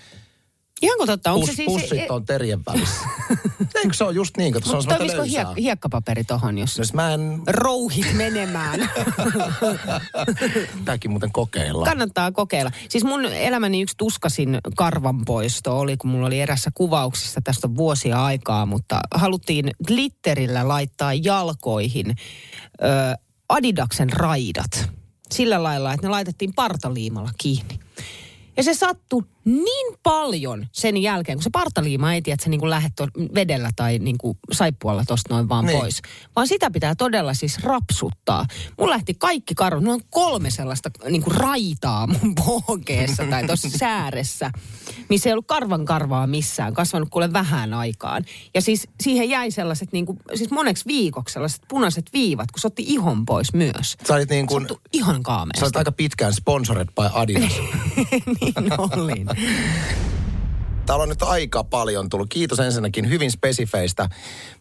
Ihanko 0.81 1.05
totta? 1.05 1.31
Onko 1.31 1.39
pus, 1.39 1.49
se 1.49 1.55
siis... 1.55 1.65
pussit 1.65 2.11
on 2.11 2.25
terien 2.25 2.59
välissä. 2.65 3.01
Eikö 3.75 3.93
se 3.93 4.03
ole 4.03 4.13
just 4.13 4.37
niin, 4.37 4.57
että 4.57 4.69
se 4.69 4.75
on 4.75 4.83
semmoista 4.83 5.17
löysää? 5.17 5.43
hiek- 5.43 5.59
hiekkapaperi 5.61 6.23
tohon, 6.23 6.57
jos 6.57 6.77
jos 6.77 6.93
mä 6.93 7.13
en... 7.13 7.41
rouhit 7.47 8.13
menemään? 8.13 8.79
Tämäkin 10.85 11.11
muuten 11.11 11.31
kokeillaan. 11.31 11.89
Kannattaa 11.89 12.31
kokeilla. 12.31 12.71
Siis 12.89 13.03
mun 13.03 13.25
elämäni 13.25 13.81
yksi 13.81 13.97
tuskasin 13.97 14.57
karvanpoisto 14.75 15.79
oli, 15.79 15.97
kun 15.97 16.09
mulla 16.09 16.27
oli 16.27 16.41
erässä 16.41 16.71
kuvauksissa 16.73 17.41
tästä 17.43 17.67
on 17.67 17.75
vuosia 17.75 18.25
aikaa, 18.25 18.65
mutta 18.65 18.99
haluttiin 19.11 19.71
glitterillä 19.87 20.67
laittaa 20.67 21.13
jalkoihin 21.13 22.09
ö, 22.09 22.85
Adidaksen 23.49 24.13
raidat. 24.13 24.89
Sillä 25.31 25.63
lailla, 25.63 25.93
että 25.93 26.07
ne 26.07 26.11
laitettiin 26.11 26.53
partaliimalla 26.55 27.31
kiinni. 27.37 27.79
Ja 28.57 28.63
se 28.63 28.73
sattui 28.73 29.23
niin 29.45 29.97
paljon 30.03 30.67
sen 30.71 30.97
jälkeen, 30.97 31.37
kun 31.37 31.43
se 31.43 31.49
partaliima 31.49 32.13
ei 32.13 32.21
tiedä, 32.21 32.33
että 32.33 32.43
se 32.43 32.49
niin 32.49 32.69
lähde 32.69 32.89
vedellä 33.35 33.69
tai 33.75 33.99
niin 33.99 34.17
kuin 34.17 34.37
saippualla 34.51 35.03
tosta 35.07 35.33
noin 35.33 35.49
vaan 35.49 35.65
Niin. 35.65 35.79
pois. 35.79 36.01
Vaan 36.35 36.47
sitä 36.47 36.71
pitää 36.71 36.95
todella 36.95 37.33
siis 37.33 37.59
rapsuttaa. 37.63 38.45
Mun 38.79 38.89
lähti 38.89 39.13
kaikki 39.13 39.55
karvat, 39.55 39.83
mulla 39.83 39.93
on 39.95 40.01
kolme 40.09 40.49
sellaista 40.49 40.89
niin 41.09 41.23
kuin 41.23 41.35
raitaa 41.35 42.07
mun 42.07 42.35
pohkeessa 42.45 43.23
tai 43.29 43.47
tuossa 43.47 43.69
sääressä, 43.79 44.51
missä 45.09 45.29
ei 45.29 45.33
ollut 45.33 45.47
karvan 45.47 45.85
karvaa 45.85 46.27
missään, 46.27 46.73
kasvanut 46.73 47.09
kuule 47.09 47.33
vähän 47.33 47.73
aikaan. 47.73 48.25
Ja 48.53 48.61
siis 48.61 48.87
siihen 49.03 49.29
jäi 49.29 49.51
sellaiset 49.51 49.91
niin 49.91 50.05
kuin, 50.05 50.19
siis 50.35 50.51
moneksi 50.51 50.85
viikoksi 50.87 51.33
sellaiset 51.33 51.61
punaiset 51.67 52.05
viivat, 52.13 52.51
kun 52.51 52.59
se 52.59 52.67
otti 52.67 52.83
ihon 52.87 53.25
pois 53.25 53.53
myös. 53.53 53.97
Sä 54.07 54.13
olit 54.13 54.29
niin 54.29 54.47
kuin, 54.47 54.67
ihan 54.93 55.15
sä 55.15 55.21
kaameesti. 55.23 55.65
olit 55.65 55.75
aika 55.75 55.91
pitkään 55.91 56.33
sponsored 56.33 56.87
by 56.87 57.09
Adidas. 57.13 57.51
niin 58.41 58.55
olin. 58.77 59.27
Täällä 60.85 61.03
on 61.03 61.09
nyt 61.09 61.23
aika 61.23 61.63
paljon 61.63 62.09
tullut. 62.09 62.29
Kiitos 62.29 62.59
ensinnäkin 62.59 63.09
hyvin 63.09 63.31
spesifeistä 63.31 64.09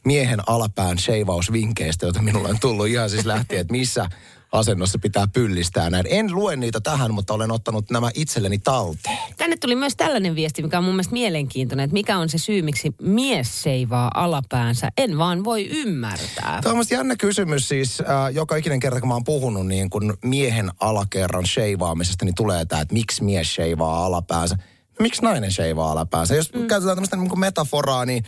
miehen 0.04 0.40
alapään 0.46 0.98
sheivausvinkkeistä, 0.98 2.06
joita 2.06 2.22
minulle 2.22 2.48
on 2.48 2.60
tullut 2.60 2.86
ihan 2.86 3.10
siis 3.10 3.26
lähtien, 3.26 3.60
että 3.60 3.72
missä 3.72 4.08
asennossa 4.54 4.98
pitää 4.98 5.26
pyllistää 5.26 5.90
näin. 5.90 6.06
En 6.08 6.34
lue 6.34 6.56
niitä 6.56 6.80
tähän, 6.80 7.14
mutta 7.14 7.34
olen 7.34 7.50
ottanut 7.50 7.90
nämä 7.90 8.10
itselleni 8.14 8.58
talteen. 8.58 9.18
Tänne 9.36 9.56
tuli 9.56 9.74
myös 9.74 9.96
tällainen 9.96 10.34
viesti, 10.34 10.62
mikä 10.62 10.78
on 10.78 10.84
mun 10.84 10.94
mielestä 10.94 11.12
mielenkiintoinen, 11.12 11.84
että 11.84 11.94
mikä 11.94 12.18
on 12.18 12.28
se 12.28 12.38
syy, 12.38 12.62
miksi 12.62 12.94
mies 13.02 13.62
seivaa 13.62 14.10
alapäänsä. 14.14 14.88
En 14.98 15.18
vaan 15.18 15.44
voi 15.44 15.66
ymmärtää. 15.66 16.60
Tämä 16.62 16.78
on 16.78 16.84
jännä 16.90 17.16
kysymys 17.16 17.68
siis, 17.68 18.00
äh, 18.00 18.06
joka 18.32 18.56
ikinen 18.56 18.80
kerta 18.80 19.00
kun 19.00 19.08
mä 19.08 19.14
oon 19.14 19.24
puhunut 19.24 19.66
niin 19.66 19.90
kun 19.90 20.16
miehen 20.24 20.70
alakerran 20.80 21.46
sheivaamisesta, 21.46 22.24
niin 22.24 22.34
tulee 22.34 22.64
tämä, 22.64 22.82
että 22.82 22.94
miksi 22.94 23.24
mies 23.24 23.54
sheivaa 23.54 24.06
alapäänsä. 24.06 24.56
No, 24.98 25.02
miksi 25.02 25.22
nainen 25.22 25.52
sheivaa 25.52 25.92
alapäänsä? 25.92 26.34
Jos 26.34 26.52
mm. 26.52 26.66
käytetään 26.66 26.96
tämmöistä 26.96 27.16
niin 27.16 27.40
metaforaa, 27.40 28.04
niin 28.04 28.24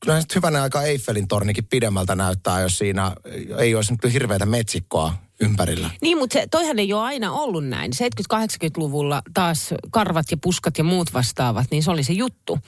kyllähän 0.00 0.22
sitten 0.22 0.36
hyvänä 0.36 0.62
aika 0.62 0.82
Eiffelin 0.82 1.28
tornikin 1.28 1.66
pidemmältä 1.66 2.14
näyttää, 2.14 2.60
jos 2.60 2.78
siinä 2.78 3.12
ei 3.58 3.74
olisi 3.74 3.92
nyt 3.92 4.12
hirveätä 4.12 4.46
metsikkoa 4.46 5.14
ympärillä. 5.40 5.90
Niin, 6.02 6.18
mutta 6.18 6.32
se, 6.32 6.46
toihan 6.50 6.78
ei 6.78 6.92
ole 6.92 7.02
aina 7.02 7.32
ollut 7.32 7.66
näin. 7.68 7.92
70-80-luvulla 8.34 9.22
taas 9.34 9.74
karvat 9.90 10.26
ja 10.30 10.36
puskat 10.36 10.78
ja 10.78 10.84
muut 10.84 11.14
vastaavat, 11.14 11.66
niin 11.70 11.82
se 11.82 11.90
oli 11.90 12.04
se 12.04 12.12
juttu. 12.12 12.58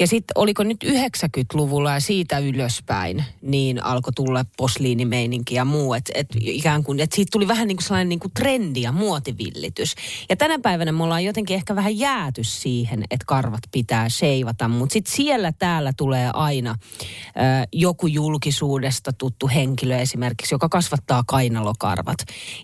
Ja 0.00 0.06
sitten 0.06 0.38
oliko 0.38 0.64
nyt 0.64 0.84
90-luvulla 0.84 1.92
ja 1.92 2.00
siitä 2.00 2.38
ylöspäin, 2.38 3.24
niin 3.42 3.84
alkoi 3.84 4.12
tulla 4.12 4.44
posliinimeininki 4.56 5.54
ja 5.54 5.64
muu. 5.64 5.94
Että 5.94 6.12
et 6.14 6.28
ikään 6.40 6.84
kuin, 6.84 7.00
että 7.00 7.16
siitä 7.16 7.30
tuli 7.32 7.48
vähän 7.48 7.68
niin 7.68 7.76
kuin 7.76 7.84
sellainen 7.84 8.08
niin 8.08 8.20
kuin 8.20 8.32
trendi 8.32 8.82
ja 8.82 8.92
muotivillitys. 8.92 9.94
Ja 10.28 10.36
tänä 10.36 10.58
päivänä 10.58 10.92
me 10.92 11.04
ollaan 11.04 11.24
jotenkin 11.24 11.56
ehkä 11.56 11.76
vähän 11.76 11.98
jääty 11.98 12.44
siihen, 12.44 13.04
että 13.10 13.24
karvat 13.26 13.62
pitää 13.72 14.08
seivata. 14.08 14.68
Mutta 14.68 14.92
sitten 14.92 15.14
siellä 15.14 15.52
täällä 15.52 15.92
tulee 15.96 16.30
aina 16.32 16.70
ö, 16.70 17.66
joku 17.72 18.06
julkisuudesta 18.06 19.12
tuttu 19.12 19.48
henkilö 19.48 19.98
esimerkiksi, 19.98 20.54
joka 20.54 20.68
kasvattaa 20.68 21.24
kainalokarvat. 21.26 22.13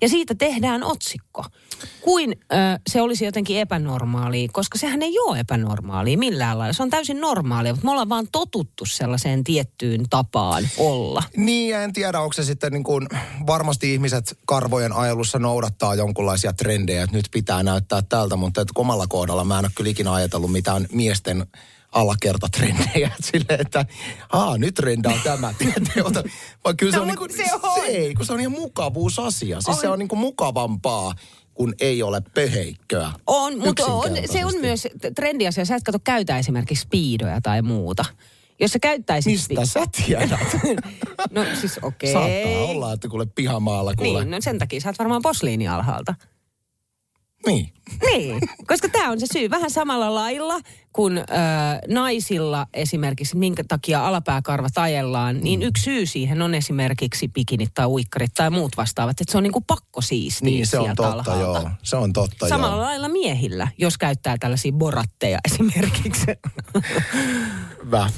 Ja 0.02 0.08
siitä 0.08 0.34
tehdään 0.34 0.82
otsikko. 0.82 1.44
Kuin 2.00 2.36
ö, 2.52 2.56
se 2.90 3.00
olisi 3.00 3.24
jotenkin 3.24 3.58
epänormaalia, 3.58 4.48
koska 4.52 4.78
sehän 4.78 5.02
ei 5.02 5.18
ole 5.18 5.38
epänormaalia 5.38 6.18
millään 6.18 6.58
lailla. 6.58 6.72
Se 6.72 6.82
on 6.82 6.90
täysin 6.90 7.20
normaalia, 7.20 7.72
mutta 7.72 7.86
me 7.86 7.90
ollaan 7.90 8.08
vaan 8.08 8.26
totuttu 8.32 8.86
sellaiseen 8.86 9.44
tiettyyn 9.44 10.04
tapaan 10.10 10.68
olla. 10.78 11.22
Niin, 11.36 11.70
ja 11.70 11.82
en 11.82 11.92
tiedä, 11.92 12.20
onko 12.20 12.32
se 12.32 12.44
sitten 12.44 12.72
niin 12.72 12.84
kuin, 12.84 13.08
varmasti 13.46 13.92
ihmiset 13.92 14.38
karvojen 14.46 14.92
ajelussa 14.92 15.38
noudattaa 15.38 15.94
jonkunlaisia 15.94 16.52
trendejä, 16.52 17.02
että 17.02 17.16
nyt 17.16 17.28
pitää 17.30 17.62
näyttää 17.62 18.02
tältä, 18.02 18.36
mutta 18.36 18.64
omalla 18.74 19.06
kohdalla 19.06 19.44
mä 19.44 19.58
en 19.58 19.64
ole 19.64 19.72
kyllä 19.74 19.90
ikinä 19.90 20.12
ajatellut 20.12 20.52
mitään 20.52 20.86
miesten 20.92 21.46
alakertatrendejä. 21.92 23.10
Silleen, 23.32 23.60
että 23.60 23.84
aa, 24.32 24.58
nyt 24.58 24.74
trendaa 24.74 25.18
tämä. 25.24 25.54
Ota- 26.04 26.28
Vaan 26.64 26.76
kyllä 26.76 26.92
se 26.92 26.96
No, 26.96 27.02
on, 27.02 27.08
niin 27.08 27.18
kuin, 27.18 27.32
se 27.36 27.44
on. 27.62 27.74
se 27.74 27.86
ei, 27.86 28.14
kun 28.14 28.26
se 28.26 28.32
on 28.32 28.40
ihan 28.40 28.52
mukavuusasia. 28.52 29.60
Siis 29.60 29.76
On. 29.76 29.80
se 29.80 29.88
on 29.88 29.98
niin 29.98 30.08
kuin 30.08 30.18
mukavampaa, 30.18 31.14
kun 31.54 31.74
ei 31.80 32.02
ole 32.02 32.22
pöheikköä. 32.34 33.12
On, 33.26 33.58
mutta 33.58 33.86
on, 33.86 34.10
se 34.32 34.44
on 34.44 34.54
myös 34.60 34.88
trendiasia. 35.14 35.64
Sä 35.64 35.76
et 35.76 35.82
kato 35.82 35.98
käytä 36.04 36.38
esimerkiksi 36.38 36.82
speedoja 36.82 37.40
tai 37.40 37.62
muuta. 37.62 38.04
Jos 38.60 38.70
sä 38.70 38.78
käyttäisit... 38.78 39.32
Mistä 39.32 39.64
sä 39.64 39.80
tiedät? 40.06 40.40
No 41.30 41.44
siis 41.60 41.78
okei. 41.82 42.12
Saattaa 42.12 42.64
olla, 42.64 42.92
että 42.92 43.08
kuule 43.08 43.26
pihamaalla 43.34 43.94
kuule. 43.94 44.20
Niin, 44.24 44.30
no 44.30 44.36
sen 44.40 44.58
takia 44.58 44.80
sä 44.80 44.88
oot 44.88 44.98
varmaan 44.98 45.22
posliini 45.22 45.68
alhaalta. 45.68 46.14
Niin. 47.46 47.72
Niin, 48.02 48.38
koska 48.66 48.88
tämä 48.88 49.10
on 49.10 49.20
se 49.20 49.26
syy. 49.32 49.50
Vähän 49.50 49.70
samalla 49.70 50.14
lailla 50.14 50.54
kuin 50.92 51.18
ö, 51.18 51.22
naisilla 51.88 52.66
esimerkiksi, 52.74 53.36
minkä 53.36 53.64
takia 53.68 54.06
alapääkarvat 54.06 54.78
ajellaan, 54.78 55.40
niin 55.40 55.62
yksi 55.62 55.82
syy 55.82 56.06
siihen 56.06 56.42
on 56.42 56.54
esimerkiksi 56.54 57.28
pikinit 57.28 57.70
tai 57.74 57.86
uikkarit 57.86 58.34
tai 58.34 58.50
muut 58.50 58.76
vastaavat. 58.76 59.20
Että 59.20 59.32
se 59.32 59.36
on 59.38 59.42
niinku 59.42 59.60
pakko 59.60 60.00
siistiä 60.00 60.50
Niin, 60.50 60.66
se 60.66 60.78
on 60.78 60.86
totta, 60.96 61.12
alhaalta. 61.12 61.40
joo. 61.42 61.70
Se 61.82 61.96
on 61.96 62.12
totta, 62.12 62.48
Samalla 62.48 62.76
joo. 62.76 62.84
lailla 62.84 63.08
miehillä, 63.08 63.68
jos 63.78 63.98
käyttää 63.98 64.36
tällaisia 64.40 64.72
boratteja 64.72 65.38
esimerkiksi. 65.52 66.26
Hyvä. 67.84 68.10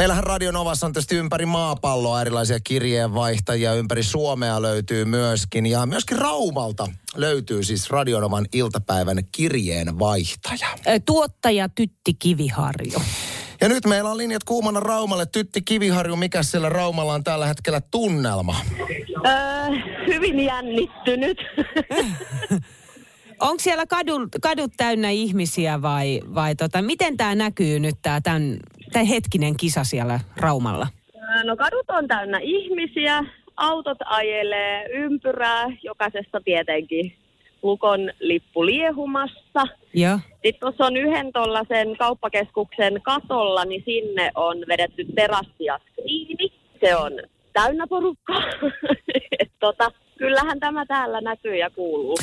Meillähän 0.00 0.24
Radio 0.24 0.50
Novassa 0.50 0.86
on 0.86 0.92
tietysti 0.92 1.16
ympäri 1.16 1.46
maapalloa 1.46 2.20
erilaisia 2.20 2.58
kirjeenvaihtajia, 2.64 3.74
ympäri 3.74 4.02
Suomea 4.02 4.62
löytyy 4.62 5.04
myöskin. 5.04 5.66
Ja 5.66 5.86
myöskin 5.86 6.18
Raumalta 6.18 6.88
löytyy 7.16 7.62
siis 7.64 7.90
Radio 7.90 8.20
Novan 8.20 8.46
iltapäivän 8.52 9.18
kirjeenvaihtaja. 9.32 10.68
Tuottaja 11.06 11.68
Tytti 11.68 12.14
Kiviharju. 12.14 13.02
Ja 13.60 13.68
nyt 13.68 13.86
meillä 13.86 14.10
on 14.10 14.16
linjat 14.18 14.44
kuumana 14.44 14.80
Raumalle. 14.80 15.26
Tytti 15.26 15.62
Kiviharju, 15.62 16.16
mikä 16.16 16.42
siellä 16.42 16.68
Raumalla 16.68 17.14
on 17.14 17.24
tällä 17.24 17.46
hetkellä 17.46 17.80
tunnelma? 17.90 18.56
Öö, 19.26 19.32
hyvin 20.06 20.40
jännittynyt. 20.40 21.38
Onko 23.40 23.58
siellä 23.58 23.86
kadut, 23.86 24.22
kadut 24.42 24.72
täynnä 24.76 25.10
ihmisiä 25.10 25.82
vai, 25.82 26.20
vai 26.34 26.56
tota, 26.56 26.82
miten 26.82 27.16
tämä 27.16 27.34
näkyy 27.34 27.80
nyt 27.80 27.94
tämä 28.02 28.20
tämän, 28.20 28.58
tämän 28.92 29.06
hetkinen 29.06 29.56
kisa 29.56 29.84
siellä 29.84 30.20
Raumalla? 30.36 30.86
No 31.44 31.56
kadut 31.56 31.90
on 31.90 32.08
täynnä 32.08 32.38
ihmisiä, 32.42 33.24
autot 33.56 33.98
ajelee 34.04 34.84
ympyrää, 34.84 35.66
jokaisessa 35.82 36.40
tietenkin 36.44 37.16
Lukon 37.62 38.10
lippu 38.20 38.66
liehumassa. 38.66 39.64
Joo. 39.94 40.18
Sitten 40.32 40.60
tuossa 40.60 40.86
on 40.86 40.96
yhden 40.96 41.32
tuollaisen 41.32 41.96
kauppakeskuksen 41.96 43.02
katolla, 43.02 43.64
niin 43.64 43.82
sinne 43.84 44.30
on 44.34 44.56
vedetty 44.68 45.04
terassi 45.14 45.64
ja 45.64 45.78
skriini. 45.90 46.52
Se 46.80 46.96
on 46.96 47.12
täynnä 47.52 47.86
porukkaa. 47.86 48.42
Tota, 49.60 49.90
kyllähän 50.18 50.60
tämä 50.60 50.86
täällä 50.86 51.20
näkyy 51.20 51.56
ja 51.56 51.70
kuuluu. 51.70 52.16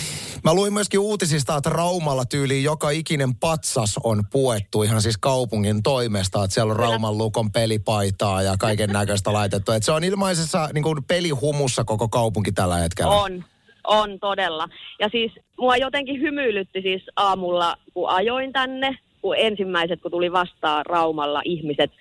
Mä 0.48 0.54
luin 0.54 0.74
myöskin 0.74 1.00
uutisista, 1.00 1.58
että 1.58 1.70
Raumalla 1.70 2.26
tyyliin 2.26 2.64
joka 2.64 2.90
ikinen 2.90 3.36
patsas 3.36 4.00
on 4.04 4.24
puettu 4.32 4.84
ihan 4.84 5.02
siis 5.02 5.18
kaupungin 5.18 5.84
toimesta. 5.84 6.44
Että 6.44 6.54
siellä 6.54 6.72
on 6.72 6.80
Rauman 6.80 7.18
lukon 7.18 7.52
pelipaitaa 7.52 8.42
ja 8.42 8.56
kaiken 8.60 8.90
näköistä 8.90 9.34
laitettu. 9.34 9.72
Että 9.72 9.86
se 9.86 9.92
on 9.92 10.04
ilmaisessa 10.04 10.70
niin 10.74 10.84
kuin 10.84 11.04
pelihumussa 11.04 11.84
koko 11.84 12.08
kaupunki 12.08 12.52
tällä 12.52 12.76
hetkellä. 12.76 13.12
On, 13.12 13.44
on 13.88 14.20
todella. 14.20 14.68
Ja 15.00 15.10
siis 15.10 15.32
mua 15.58 15.78
jotenkin 15.78 16.22
hymyilytti 16.22 16.82
siis 16.82 17.04
aamulla, 17.16 17.76
kun 17.94 18.10
ajoin 18.10 18.54
tänne, 18.54 18.98
kun 19.22 19.36
ensimmäiset, 19.38 20.02
kun 20.02 20.12
tuli 20.12 20.32
vastaan 20.32 20.86
Raumalla 20.86 21.42
ihmiset, 21.46 21.92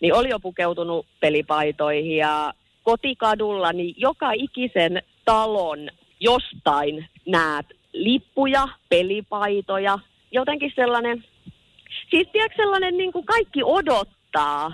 niin 0.00 0.14
oli 0.14 0.28
jo 0.28 0.40
pukeutunut 0.40 1.06
pelipaitoihin 1.20 2.16
ja 2.16 2.52
kotikadulla, 2.82 3.72
niin 3.72 3.94
joka 3.98 4.32
ikisen 4.32 5.02
talon 5.24 5.78
jostain 6.20 7.08
näet 7.26 7.75
lippuja, 7.96 8.68
pelipaitoja, 8.88 9.98
jotenkin 10.32 10.72
sellainen, 10.74 11.24
siis 12.10 12.28
tiedätkö 12.32 12.56
sellainen 12.56 12.96
niin 12.96 13.12
kuin 13.12 13.26
kaikki 13.26 13.62
odottaa 13.64 14.16
pelottaa. 14.36 14.72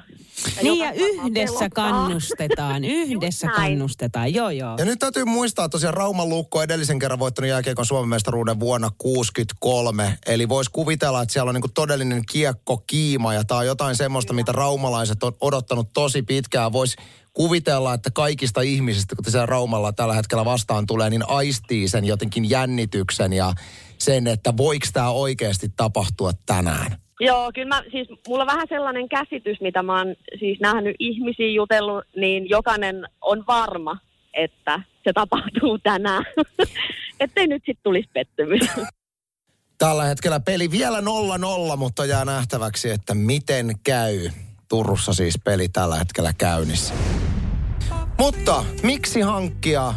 Niin 0.62 0.84
ja 0.84 0.92
yhdessä 0.92 1.58
pelottaa. 1.58 1.90
kannustetaan, 1.90 2.84
yhdessä 3.00 3.48
kannustetaan, 3.48 4.34
joo 4.34 4.50
joo. 4.50 4.76
Ja 4.78 4.84
nyt 4.84 4.98
täytyy 4.98 5.24
muistaa 5.24 5.68
tosiaan 5.68 5.94
Rauman 5.94 6.28
Lukko 6.28 6.58
on 6.58 6.64
edellisen 6.64 6.98
kerran 6.98 7.18
voittanut 7.18 7.48
jääkiekon 7.48 7.86
Suomen 7.86 8.08
mestaruuden 8.08 8.60
vuonna 8.60 8.90
63. 8.98 10.18
Eli 10.26 10.48
voisi 10.48 10.70
kuvitella, 10.70 11.22
että 11.22 11.32
siellä 11.32 11.48
on 11.48 11.54
niinku 11.54 11.68
todellinen 11.74 12.22
kiekko 12.32 12.82
kiima 12.86 13.34
ja 13.34 13.44
tämä 13.44 13.58
on 13.60 13.66
jotain 13.66 13.96
semmoista, 13.96 14.32
mitä 14.32 14.52
raumalaiset 14.52 15.22
on 15.22 15.32
odottanut 15.40 15.92
tosi 15.92 16.22
pitkään. 16.22 16.72
Voisi 16.72 16.96
kuvitella, 17.32 17.94
että 17.94 18.10
kaikista 18.10 18.60
ihmisistä, 18.60 19.16
kun 19.16 19.24
siellä 19.30 19.46
Raumalla 19.46 19.92
tällä 19.92 20.14
hetkellä 20.14 20.44
vastaan 20.44 20.86
tulee, 20.86 21.10
niin 21.10 21.28
aistii 21.28 21.88
sen 21.88 22.04
jotenkin 22.04 22.50
jännityksen 22.50 23.32
ja 23.32 23.52
sen, 23.98 24.26
että 24.26 24.56
voiko 24.56 24.86
tämä 24.92 25.10
oikeasti 25.10 25.68
tapahtua 25.76 26.32
tänään. 26.46 26.96
Joo, 27.20 27.50
kyllä 27.54 27.68
mä, 27.68 27.82
siis 27.92 28.08
mulla 28.28 28.42
on 28.42 28.46
vähän 28.46 28.66
sellainen 28.68 29.08
käsitys, 29.08 29.60
mitä 29.60 29.82
mä 29.82 29.98
oon 29.98 30.14
siis 30.38 30.60
nähnyt 30.60 30.96
ihmisiä 30.98 31.48
jutellut, 31.48 32.04
niin 32.16 32.48
jokainen 32.48 33.08
on 33.20 33.44
varma, 33.46 33.98
että 34.34 34.82
se 35.04 35.12
tapahtuu 35.12 35.78
tänään. 35.78 36.24
Ettei 37.20 37.46
nyt 37.46 37.62
sitten 37.66 37.82
tulisi 37.82 38.08
pettymys. 38.12 38.60
Tällä 39.78 40.04
hetkellä 40.04 40.40
peli 40.40 40.70
vielä 40.70 41.00
0-0, 41.00 41.76
mutta 41.76 42.04
jää 42.04 42.24
nähtäväksi, 42.24 42.90
että 42.90 43.14
miten 43.14 43.74
käy. 43.84 44.30
Turussa 44.72 45.14
siis 45.14 45.34
peli 45.44 45.68
tällä 45.68 45.96
hetkellä 45.96 46.32
käynnissä. 46.32 46.94
Mutta 48.18 48.64
miksi 48.82 49.20
hankkia 49.20 49.88
äh, 49.88 49.96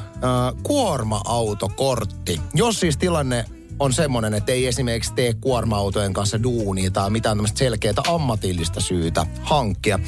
kuorma-autokortti? 0.63 2.41
Jos 2.53 2.79
siis 2.79 2.98
tilanne 2.98 3.46
on 3.79 3.94
semmoinen, 3.94 4.34
että 4.34 4.51
ei 4.51 4.67
esimerkiksi 4.67 5.13
tee 5.13 5.34
kuorma-autojen 5.34 6.13
kanssa 6.13 6.44
duunia 6.44 6.91
tai 6.91 7.10
mitään 7.10 7.38
tämmöistä 7.38 7.60
selkeää 7.60 7.94
ammatillista 8.08 8.82
syytä 8.82 9.25
hankkia. 9.41 10.00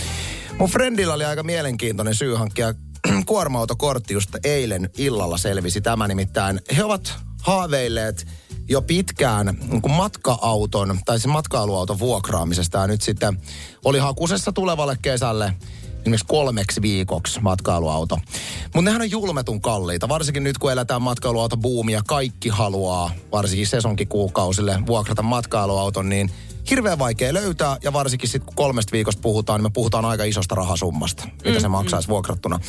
Mun 0.60 0.70
friendillä 0.70 1.14
oli 1.14 1.26
aika 1.26 1.44
mielenkiintoinen 1.44 2.16
syy 2.16 2.36
hankkia 2.36 2.74
kuorma-autokortti 3.26 4.14
just 4.14 4.36
eilen 4.44 4.90
illalla 4.98 5.38
selvisi 5.38 5.82
tämä 5.82 6.08
nimittäin. 6.08 6.62
He 6.78 6.84
ovat 6.84 7.16
haaveilleet 7.42 8.28
jo 8.70 8.82
pitkään 8.82 9.58
niin 9.72 9.92
matka-auton 9.92 11.00
tai 11.06 11.20
sen 11.20 11.32
matkailuauton 11.32 12.00
vuokraamisesta 12.00 12.78
ja 12.78 12.88
nyt 12.88 13.02
sitten 13.02 13.42
oli 13.86 14.00
hakusessa 14.00 14.52
tulevalle 14.52 14.98
kesälle 15.02 15.54
esimerkiksi 16.08 16.26
kolmeksi 16.28 16.82
viikoksi 16.82 17.40
matkailuauto. 17.42 18.18
Mutta 18.64 18.82
nehän 18.82 19.02
on 19.02 19.12
julmetun 19.12 19.62
kalliita, 19.62 20.10
varsinkin 20.10 20.44
nyt 20.44 20.58
kun 20.58 20.72
eletään 20.72 21.02
matkailuautobuumia. 21.02 22.02
Kaikki 22.08 22.50
haluaa, 22.50 23.12
varsinkin 23.32 23.68
sesonkikuukausille, 23.68 24.80
vuokrata 24.86 25.24
matkailuauton, 25.24 26.10
niin 26.10 26.32
hirveän 26.70 27.00
vaikea 27.00 27.34
löytää. 27.34 27.78
Ja 27.84 27.94
varsinkin 27.94 28.30
sitten 28.30 28.46
kun 28.46 28.56
kolmesta 28.56 28.92
viikosta 28.92 29.22
puhutaan, 29.22 29.60
niin 29.60 29.66
me 29.66 29.74
puhutaan 29.74 30.06
aika 30.06 30.24
isosta 30.24 30.56
rahasummasta, 30.56 31.28
mitä 31.46 31.60
se 31.60 31.68
maksaisi 31.68 32.08
vuokrattuna. 32.08 32.60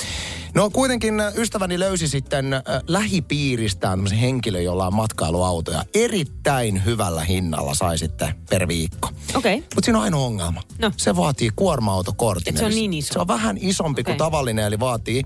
No 0.55 0.71
kuitenkin 0.71 1.21
äh, 1.21 1.33
ystäväni 1.37 1.79
löysi 1.79 2.09
sitten 2.09 2.53
äh, 2.53 2.63
lähipiiristään 2.87 3.99
tämmöisen 3.99 4.19
henkilön, 4.19 4.65
jolla 4.65 4.87
on 4.87 4.95
matkailuautoja. 4.95 5.85
Erittäin 5.95 6.85
hyvällä 6.85 7.25
hinnalla 7.25 7.75
sai 7.75 7.99
sitten 7.99 8.35
per 8.51 8.69
viikko. 8.69 9.09
Okei. 9.35 9.55
Okay. 9.55 9.69
Mutta 9.75 9.85
siinä 9.85 9.99
on 9.99 10.05
ainoa 10.05 10.27
ongelma. 10.27 10.63
No. 10.79 10.93
Se 10.97 11.17
vaatii 11.17 11.51
kuorma-autokortin. 11.57 12.55
Et 12.55 12.59
se 12.59 12.65
on 12.65 12.71
niin 12.71 12.93
iso. 12.93 13.13
Se 13.13 13.19
on 13.19 13.29
vähän 13.29 13.59
isompi 13.61 14.05
kuin 14.05 14.13
Okei. 14.13 14.19
tavallinen, 14.19 14.65
eli 14.65 14.81
vaatii 14.81 15.25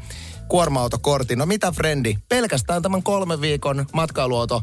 kuorma-autokortin. 0.48 1.38
No 1.38 1.46
mitä, 1.46 1.72
frendi? 1.72 2.16
Pelkästään 2.28 2.82
tämän 2.82 3.02
kolmen 3.02 3.40
viikon 3.40 3.86
matkailuauto 3.92 4.62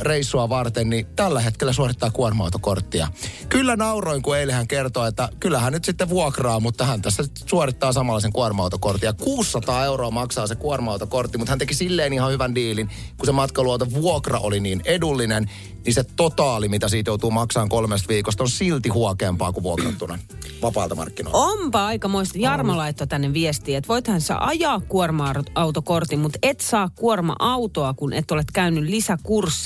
reissua 0.00 0.48
varten, 0.48 0.90
niin 0.90 1.06
tällä 1.16 1.40
hetkellä 1.40 1.72
suorittaa 1.72 2.10
kuorma-autokorttia. 2.10 3.08
Kyllä 3.48 3.76
nauroin, 3.76 4.22
kun 4.22 4.36
eilen 4.36 4.54
hän 4.54 4.68
kertoi, 4.68 5.08
että 5.08 5.28
kyllä 5.40 5.58
hän 5.58 5.72
nyt 5.72 5.84
sitten 5.84 6.08
vuokraa, 6.08 6.60
mutta 6.60 6.86
hän 6.86 7.02
tässä 7.02 7.24
suorittaa 7.46 7.92
samalla 7.92 8.20
sen 8.20 8.32
kuorma-autokortin. 8.32 9.06
Ja 9.06 9.12
600 9.12 9.84
euroa 9.84 10.10
maksaa 10.10 10.46
se 10.46 10.54
kuorma-autokortti, 10.54 11.38
mutta 11.38 11.52
hän 11.52 11.58
teki 11.58 11.74
silleen 11.74 12.12
ihan 12.12 12.32
hyvän 12.32 12.54
diilin, 12.54 12.88
kun 13.16 13.26
se 13.26 13.32
matkailuauto 13.32 13.92
vuokra 13.92 14.38
oli 14.38 14.60
niin 14.60 14.82
edullinen, 14.84 15.50
niin 15.84 15.94
se 15.94 16.04
totaali, 16.16 16.68
mitä 16.68 16.88
siitä 16.88 17.10
joutuu 17.10 17.30
maksamaan 17.30 17.68
kolmesta 17.68 18.08
viikosta, 18.08 18.42
on 18.42 18.48
silti 18.50 18.88
huokeampaa 18.88 19.52
kuin 19.52 19.64
vuokrattuna 19.64 20.18
vapaalta 20.62 20.94
markkinoilta. 20.94 21.38
Onpa 21.38 21.86
aikamoista. 21.86 22.38
Jarmo 22.38 22.76
laittoi 22.76 23.06
tänne 23.06 23.32
viestiä, 23.32 23.78
että 23.78 23.88
voithan 23.88 24.20
sä 24.20 24.36
ajaa 24.40 24.80
kuorma-autokortin, 24.80 26.18
mutta 26.18 26.38
et 26.42 26.60
saa 26.60 26.90
kuorma-autoa, 26.94 27.94
kun 27.94 28.12
et 28.12 28.30
ole 28.30 28.42
käynyt 28.52 28.84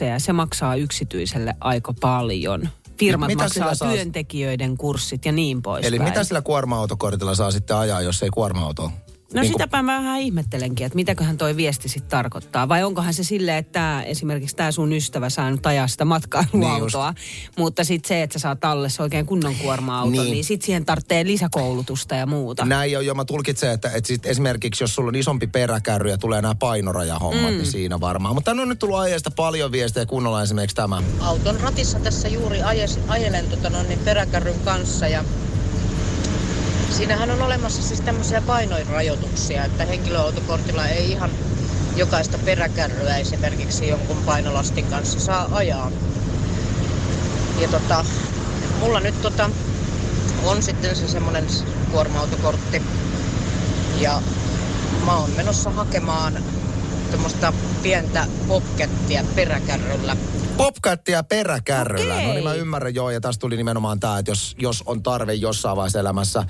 lisäkursseja. 0.00 0.18
Se 0.18 0.32
maksaa 0.32 0.74
yksityiselle 0.76 1.54
aika 1.60 1.94
paljon. 2.00 2.68
Firmat 2.98 3.28
Mitä 3.28 3.42
maksaa 3.44 3.74
saa- 3.74 3.92
työntekijöiden 3.92 4.76
kurssit 4.76 5.24
ja 5.24 5.32
niin 5.32 5.62
poispäin. 5.62 5.94
Eli 5.94 5.98
mitä 6.04 6.24
sillä 6.24 6.42
kuorma-autokortilla 6.42 7.34
saa 7.34 7.50
sitten 7.50 7.76
ajaa, 7.76 8.02
jos 8.02 8.22
ei 8.22 8.30
kuorma-auto? 8.30 8.90
No 9.34 9.40
Niin 9.40 9.52
kun- 9.52 9.60
sitäpä 9.60 9.82
mä 9.82 9.98
vähän 9.98 10.20
ihmettelenkin, 10.20 10.86
että 10.86 10.96
mitäköhän 10.96 11.36
toi 11.36 11.56
viesti 11.56 11.88
sitten 11.88 12.10
tarkoittaa. 12.10 12.68
Vai 12.68 12.82
onkohan 12.82 13.14
se 13.14 13.24
silleen, 13.24 13.56
että 13.58 13.72
tää, 13.72 14.02
esimerkiksi 14.02 14.56
tämä 14.56 14.72
sun 14.72 14.92
ystävä 14.92 15.30
saa 15.30 15.50
nyt 15.50 15.66
ajaa 15.66 15.88
sitä 15.88 16.04
matkailuautoa, 16.04 17.14
mutta 17.58 17.84
sitten 17.84 18.08
se, 18.08 18.22
että 18.22 18.38
sä 18.38 18.42
saat 18.42 18.60
tallessa 18.60 19.02
oikein 19.02 19.26
kunnon 19.26 19.54
kuorma-auton, 19.62 20.12
Niin. 20.12 20.22
niin, 20.22 20.32
niin 20.32 20.44
sitten 20.44 20.66
siihen 20.66 20.84
tarvitsee 20.84 21.24
lisäkoulutusta 21.24 22.14
ja 22.14 22.26
muuta. 22.26 22.64
Näin 22.64 22.98
on 22.98 23.06
jo, 23.06 23.14
mä 23.14 23.24
tulkitsen, 23.24 23.70
että, 23.70 23.90
että 23.94 24.08
sit 24.08 24.26
esimerkiksi 24.26 24.84
jos 24.84 24.94
sulla 24.94 25.08
on 25.08 25.14
isompi 25.14 25.46
peräkärry 25.46 26.10
ja 26.10 26.18
tulee 26.18 26.42
nämä 26.42 26.54
painorajahommat, 26.54 27.50
mm. 27.50 27.56
niin 27.56 27.66
siinä 27.66 28.00
varmaan. 28.00 28.34
Mutta 28.34 28.50
tänne 28.50 28.62
on 28.62 28.68
nyt 28.68 28.78
tullut 28.78 28.98
aiheesta 28.98 29.30
paljon 29.30 29.72
viestejä, 29.72 30.06
kunnolla 30.06 30.42
esimerkiksi 30.42 30.76
tämä. 30.76 31.02
auton 31.20 31.60
ratissa 31.60 31.98
tässä 32.00 32.28
juuri 32.28 32.62
ajes, 32.62 32.98
ajelen 33.08 33.44
tota 33.48 33.70
niin 33.82 33.98
peräkärryn 33.98 34.60
kanssa 34.64 35.08
ja 35.08 35.24
siinähän 36.90 37.30
on 37.30 37.42
olemassa 37.42 37.82
siis 37.82 38.00
tämmöisiä 38.00 38.40
painorajoituksia, 38.40 39.64
että 39.64 39.84
henkilöautokortilla 39.84 40.86
ei 40.86 41.10
ihan 41.10 41.30
jokaista 41.96 42.38
peräkärryä 42.38 43.16
esimerkiksi 43.16 43.88
jonkun 43.88 44.16
painolastin 44.16 44.86
kanssa 44.86 45.20
saa 45.20 45.48
ajaa. 45.52 45.90
Ja 47.60 47.68
tota, 47.68 48.04
mulla 48.80 49.00
nyt 49.00 49.22
tota, 49.22 49.50
on 50.44 50.62
sitten 50.62 50.96
se 50.96 51.08
semmoinen 51.08 51.46
kuorma-autokortti 51.90 52.82
ja 54.00 54.22
mä 55.04 55.16
oon 55.16 55.30
menossa 55.36 55.70
hakemaan 55.70 56.34
tämmöistä 57.10 57.52
pientä 57.82 58.26
pockettia 58.48 59.24
peräkärryllä. 59.34 60.16
Popcattia 60.56 61.22
peräkärryllä. 61.22 62.14
Okei. 62.14 62.26
No 62.26 62.32
niin 62.32 62.44
mä 62.44 62.54
ymmärrän 62.54 62.94
joo, 62.94 63.10
ja 63.10 63.20
tässä 63.20 63.38
tuli 63.38 63.56
nimenomaan 63.56 64.00
tämä, 64.00 64.18
että 64.18 64.30
jos, 64.30 64.56
jos 64.58 64.82
on 64.86 65.02
tarve 65.02 65.34
jossain 65.34 65.76
vaiheessa 65.76 66.00
elämässä 66.00 66.44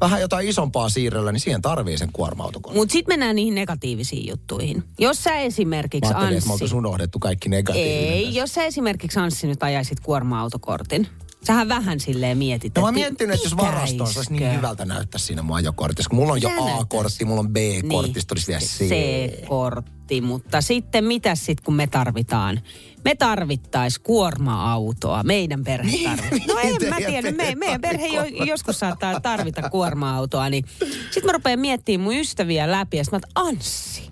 vähän 0.00 0.20
jotain 0.20 0.48
isompaa 0.48 0.88
siirrellä, 0.88 1.32
niin 1.32 1.40
siihen 1.40 1.62
tarvii 1.62 1.98
sen 1.98 2.08
kuorma-autokortin. 2.12 2.80
Mutta 2.80 2.92
sitten 2.92 3.12
mennään 3.12 3.36
niihin 3.36 3.54
negatiivisiin 3.54 4.28
juttuihin. 4.28 4.84
Jos 4.98 5.24
sä 5.24 5.30
Mä 5.30 5.38
esimerkiksi 5.38 6.14
oltaisiin 6.14 6.52
Anssi... 6.52 6.74
unohdettu 6.76 7.18
kaikki 7.18 7.48
negatiivinen. 7.48 8.12
Ei, 8.12 8.34
jos 8.34 8.54
sä 8.54 8.64
esimerkiksi 8.64 9.18
Anssi 9.18 9.46
nyt 9.46 9.62
ajaisit 9.62 10.00
kuorma-autokortin. 10.00 11.08
Sähän 11.44 11.68
vähän 11.68 12.00
silleen 12.00 12.38
mietit, 12.38 12.76
No 12.76 12.82
mä 12.82 12.92
miettinyt, 12.92 13.34
että 13.34 13.46
jos 13.46 13.56
varastoon 13.56 14.12
saisi 14.12 14.32
niin 14.32 14.56
hyvältä 14.56 14.84
näyttää 14.84 15.18
siinä 15.18 15.42
mun 15.42 15.56
ajokortissa. 15.56 16.08
Kun 16.08 16.18
mulla 16.18 16.32
on 16.32 16.42
jo 16.42 16.50
A-kortti, 16.80 17.24
mulla 17.24 17.40
on 17.40 17.48
B-kortti, 17.48 18.12
niin. 18.12 18.26
tulisi 18.26 18.46
vielä 18.46 18.60
C. 18.60 18.88
C-kortti, 18.88 20.20
mutta 20.20 20.60
sitten 20.60 21.04
mitä 21.04 21.34
sitten 21.34 21.64
kun 21.64 21.74
me 21.74 21.86
tarvitaan? 21.86 22.60
Me 23.04 23.14
tarvittais 23.14 23.98
kuorma-autoa. 23.98 25.22
Meidän 25.22 25.64
perhe 25.64 25.90
Niin, 25.90 26.10
tarvitsee. 26.10 26.46
No 26.54 26.60
en 26.60 26.88
mä 26.90 26.96
tiedä. 26.96 27.30
Me, 27.32 27.54
meidän 27.54 27.80
perhe 27.80 28.06
jo, 28.06 28.24
joskus 28.24 28.78
saattaa 28.78 29.20
tarvita 29.20 29.70
kuorma-autoa. 29.70 30.50
Niin. 30.50 30.64
Sitten 31.04 31.26
mä 31.26 31.32
rupean 31.32 31.60
miettimään 31.60 32.04
mun 32.04 32.14
ystäviä 32.16 32.70
läpi 32.70 32.96
ja 32.96 33.04
sitten 33.04 33.20
mä 33.34 33.42
Anssi. 33.48 34.09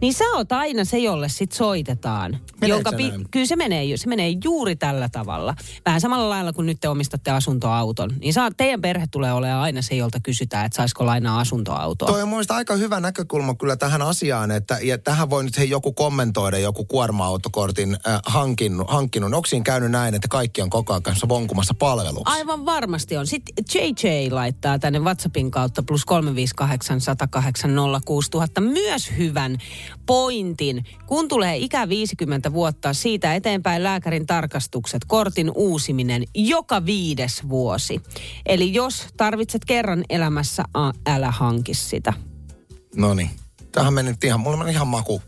Niin 0.00 0.14
sä 0.14 0.24
oot 0.34 0.52
aina 0.52 0.84
se, 0.84 0.98
jolle 0.98 1.28
sit 1.28 1.52
soitetaan. 1.52 2.38
Se 2.60 2.68
näin? 2.68 3.26
kyllä 3.30 3.46
se 3.46 3.56
menee, 3.56 3.96
se 3.96 4.08
menee 4.08 4.34
juuri 4.44 4.76
tällä 4.76 5.08
tavalla. 5.08 5.54
Vähän 5.86 6.00
samalla 6.00 6.28
lailla 6.28 6.52
kuin 6.52 6.66
nyt 6.66 6.80
te 6.80 6.88
omistatte 6.88 7.30
asuntoauton. 7.30 8.12
Niin 8.20 8.32
saa, 8.32 8.50
teidän 8.56 8.80
perhe 8.80 9.06
tulee 9.10 9.32
olemaan 9.32 9.62
aina 9.62 9.82
se, 9.82 9.94
jolta 9.94 10.20
kysytään, 10.20 10.66
että 10.66 10.76
saisiko 10.76 11.06
lainaa 11.06 11.40
asuntoautoa. 11.40 12.08
Toi 12.08 12.22
on 12.22 12.28
mun 12.28 12.44
aika 12.48 12.74
hyvä 12.74 13.00
näkökulma 13.00 13.54
kyllä 13.54 13.76
tähän 13.76 14.02
asiaan, 14.02 14.50
että 14.50 14.78
ja 14.82 14.98
tähän 14.98 15.30
voi 15.30 15.44
nyt 15.44 15.58
hei 15.58 15.70
joku 15.70 15.92
kommentoida, 15.92 16.58
joku 16.58 16.84
kuorma-autokortin 16.84 17.96
äh, 18.08 18.20
hankinnut, 18.26 18.90
hankkinut. 18.90 19.34
Onko 19.34 19.46
siinä 19.46 19.64
käynyt 19.64 19.90
näin, 19.90 20.14
että 20.14 20.28
kaikki 20.28 20.62
on 20.62 20.70
koko 20.70 20.92
ajan 20.92 21.02
kanssa 21.02 21.28
vonkumassa 21.28 21.74
palveluksi? 21.74 22.22
Aivan 22.24 22.66
varmasti 22.66 23.16
on. 23.16 23.26
Sitten 23.26 23.64
JJ 23.74 24.30
laittaa 24.30 24.78
tänne 24.78 24.98
WhatsAppin 24.98 25.50
kautta 25.50 25.82
plus 25.82 26.04
358 26.04 27.00
108 27.00 27.70
06000 28.04 28.60
myös 28.60 29.10
hyvän 29.18 29.58
pointin. 30.06 30.84
Kun 31.06 31.28
tulee 31.28 31.56
ikä 31.56 31.88
50 31.88 32.52
vuotta, 32.52 32.94
siitä 32.94 33.34
eteenpäin 33.34 33.82
lääkärin 33.82 34.26
tarkastukset, 34.26 35.04
kortin 35.06 35.50
uusiminen 35.54 36.24
joka 36.34 36.86
viides 36.86 37.48
vuosi. 37.48 38.00
Eli 38.46 38.74
jos 38.74 39.06
tarvitset 39.16 39.64
kerran 39.64 40.04
elämässä, 40.10 40.64
älä 41.06 41.30
hanki 41.30 41.74
sitä. 41.74 42.12
No 42.96 43.14
niin. 43.14 43.30
Tähän 43.72 43.94
meni 43.94 44.14
ihan, 44.24 44.40
mulla 44.40 44.56
on 44.56 44.68
ihan 44.68 44.88
maku. 44.88 45.22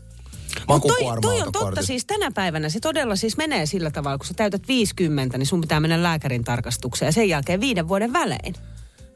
Mut 0.67 0.81
toi, 0.81 1.21
toi 1.21 1.41
on 1.41 1.51
totta 1.51 1.81
siis 1.81 2.05
tänä 2.05 2.31
päivänä. 2.31 2.69
Se 2.69 2.79
todella 2.79 3.15
siis 3.15 3.37
menee 3.37 3.65
sillä 3.65 3.91
tavalla, 3.91 4.17
kun 4.17 4.27
sä 4.27 4.33
täytät 4.33 4.67
50, 4.67 5.37
niin 5.37 5.45
sun 5.45 5.61
pitää 5.61 5.79
mennä 5.79 6.03
lääkärin 6.03 6.43
tarkastukseen 6.43 7.07
ja 7.07 7.11
sen 7.11 7.29
jälkeen 7.29 7.61
viiden 7.61 7.87
vuoden 7.87 8.13
välein. 8.13 8.55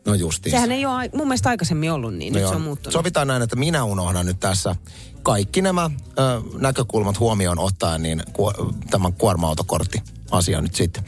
No 0.06 0.14
justiin. 0.14 0.52
Sehän 0.52 0.72
ei 0.72 0.86
ole 0.86 1.10
mun 1.14 1.28
mielestä 1.28 1.50
aikaisemmin 1.50 1.92
ollut 1.92 2.14
niin, 2.14 2.34
No 2.34 2.38
nyt 2.38 2.42
joo. 2.42 2.52
se 2.52 2.56
on 2.56 2.62
muuttunut. 2.62 2.94
Sovitaan 2.94 3.28
näin, 3.28 3.42
että 3.42 3.56
minä 3.56 3.84
unohdan 3.84 4.26
nyt 4.26 4.40
tässä 4.40 4.76
kaikki 5.24 5.62
nämä 5.62 5.90
ö, 6.20 6.42
näkökulmat 6.60 7.20
huomioon 7.20 7.60
ottaen, 7.60 8.04
niin 8.04 8.24
ku, 8.34 8.52
tämän 8.90 9.14
kuorma-autokortti 9.14 10.02
asia 10.32 10.62
nyt 10.62 10.76
sitten. 10.76 11.04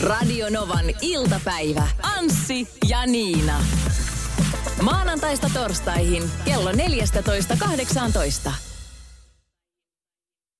Radio 0.00 0.46
Novan 0.50 0.84
iltapäivä. 1.00 1.88
Anssi 2.02 2.68
ja 2.88 3.06
Niina. 3.06 3.60
Maanantaista 4.82 5.50
torstaihin 5.54 6.30
kello 6.44 6.72
14.18. 6.72 8.50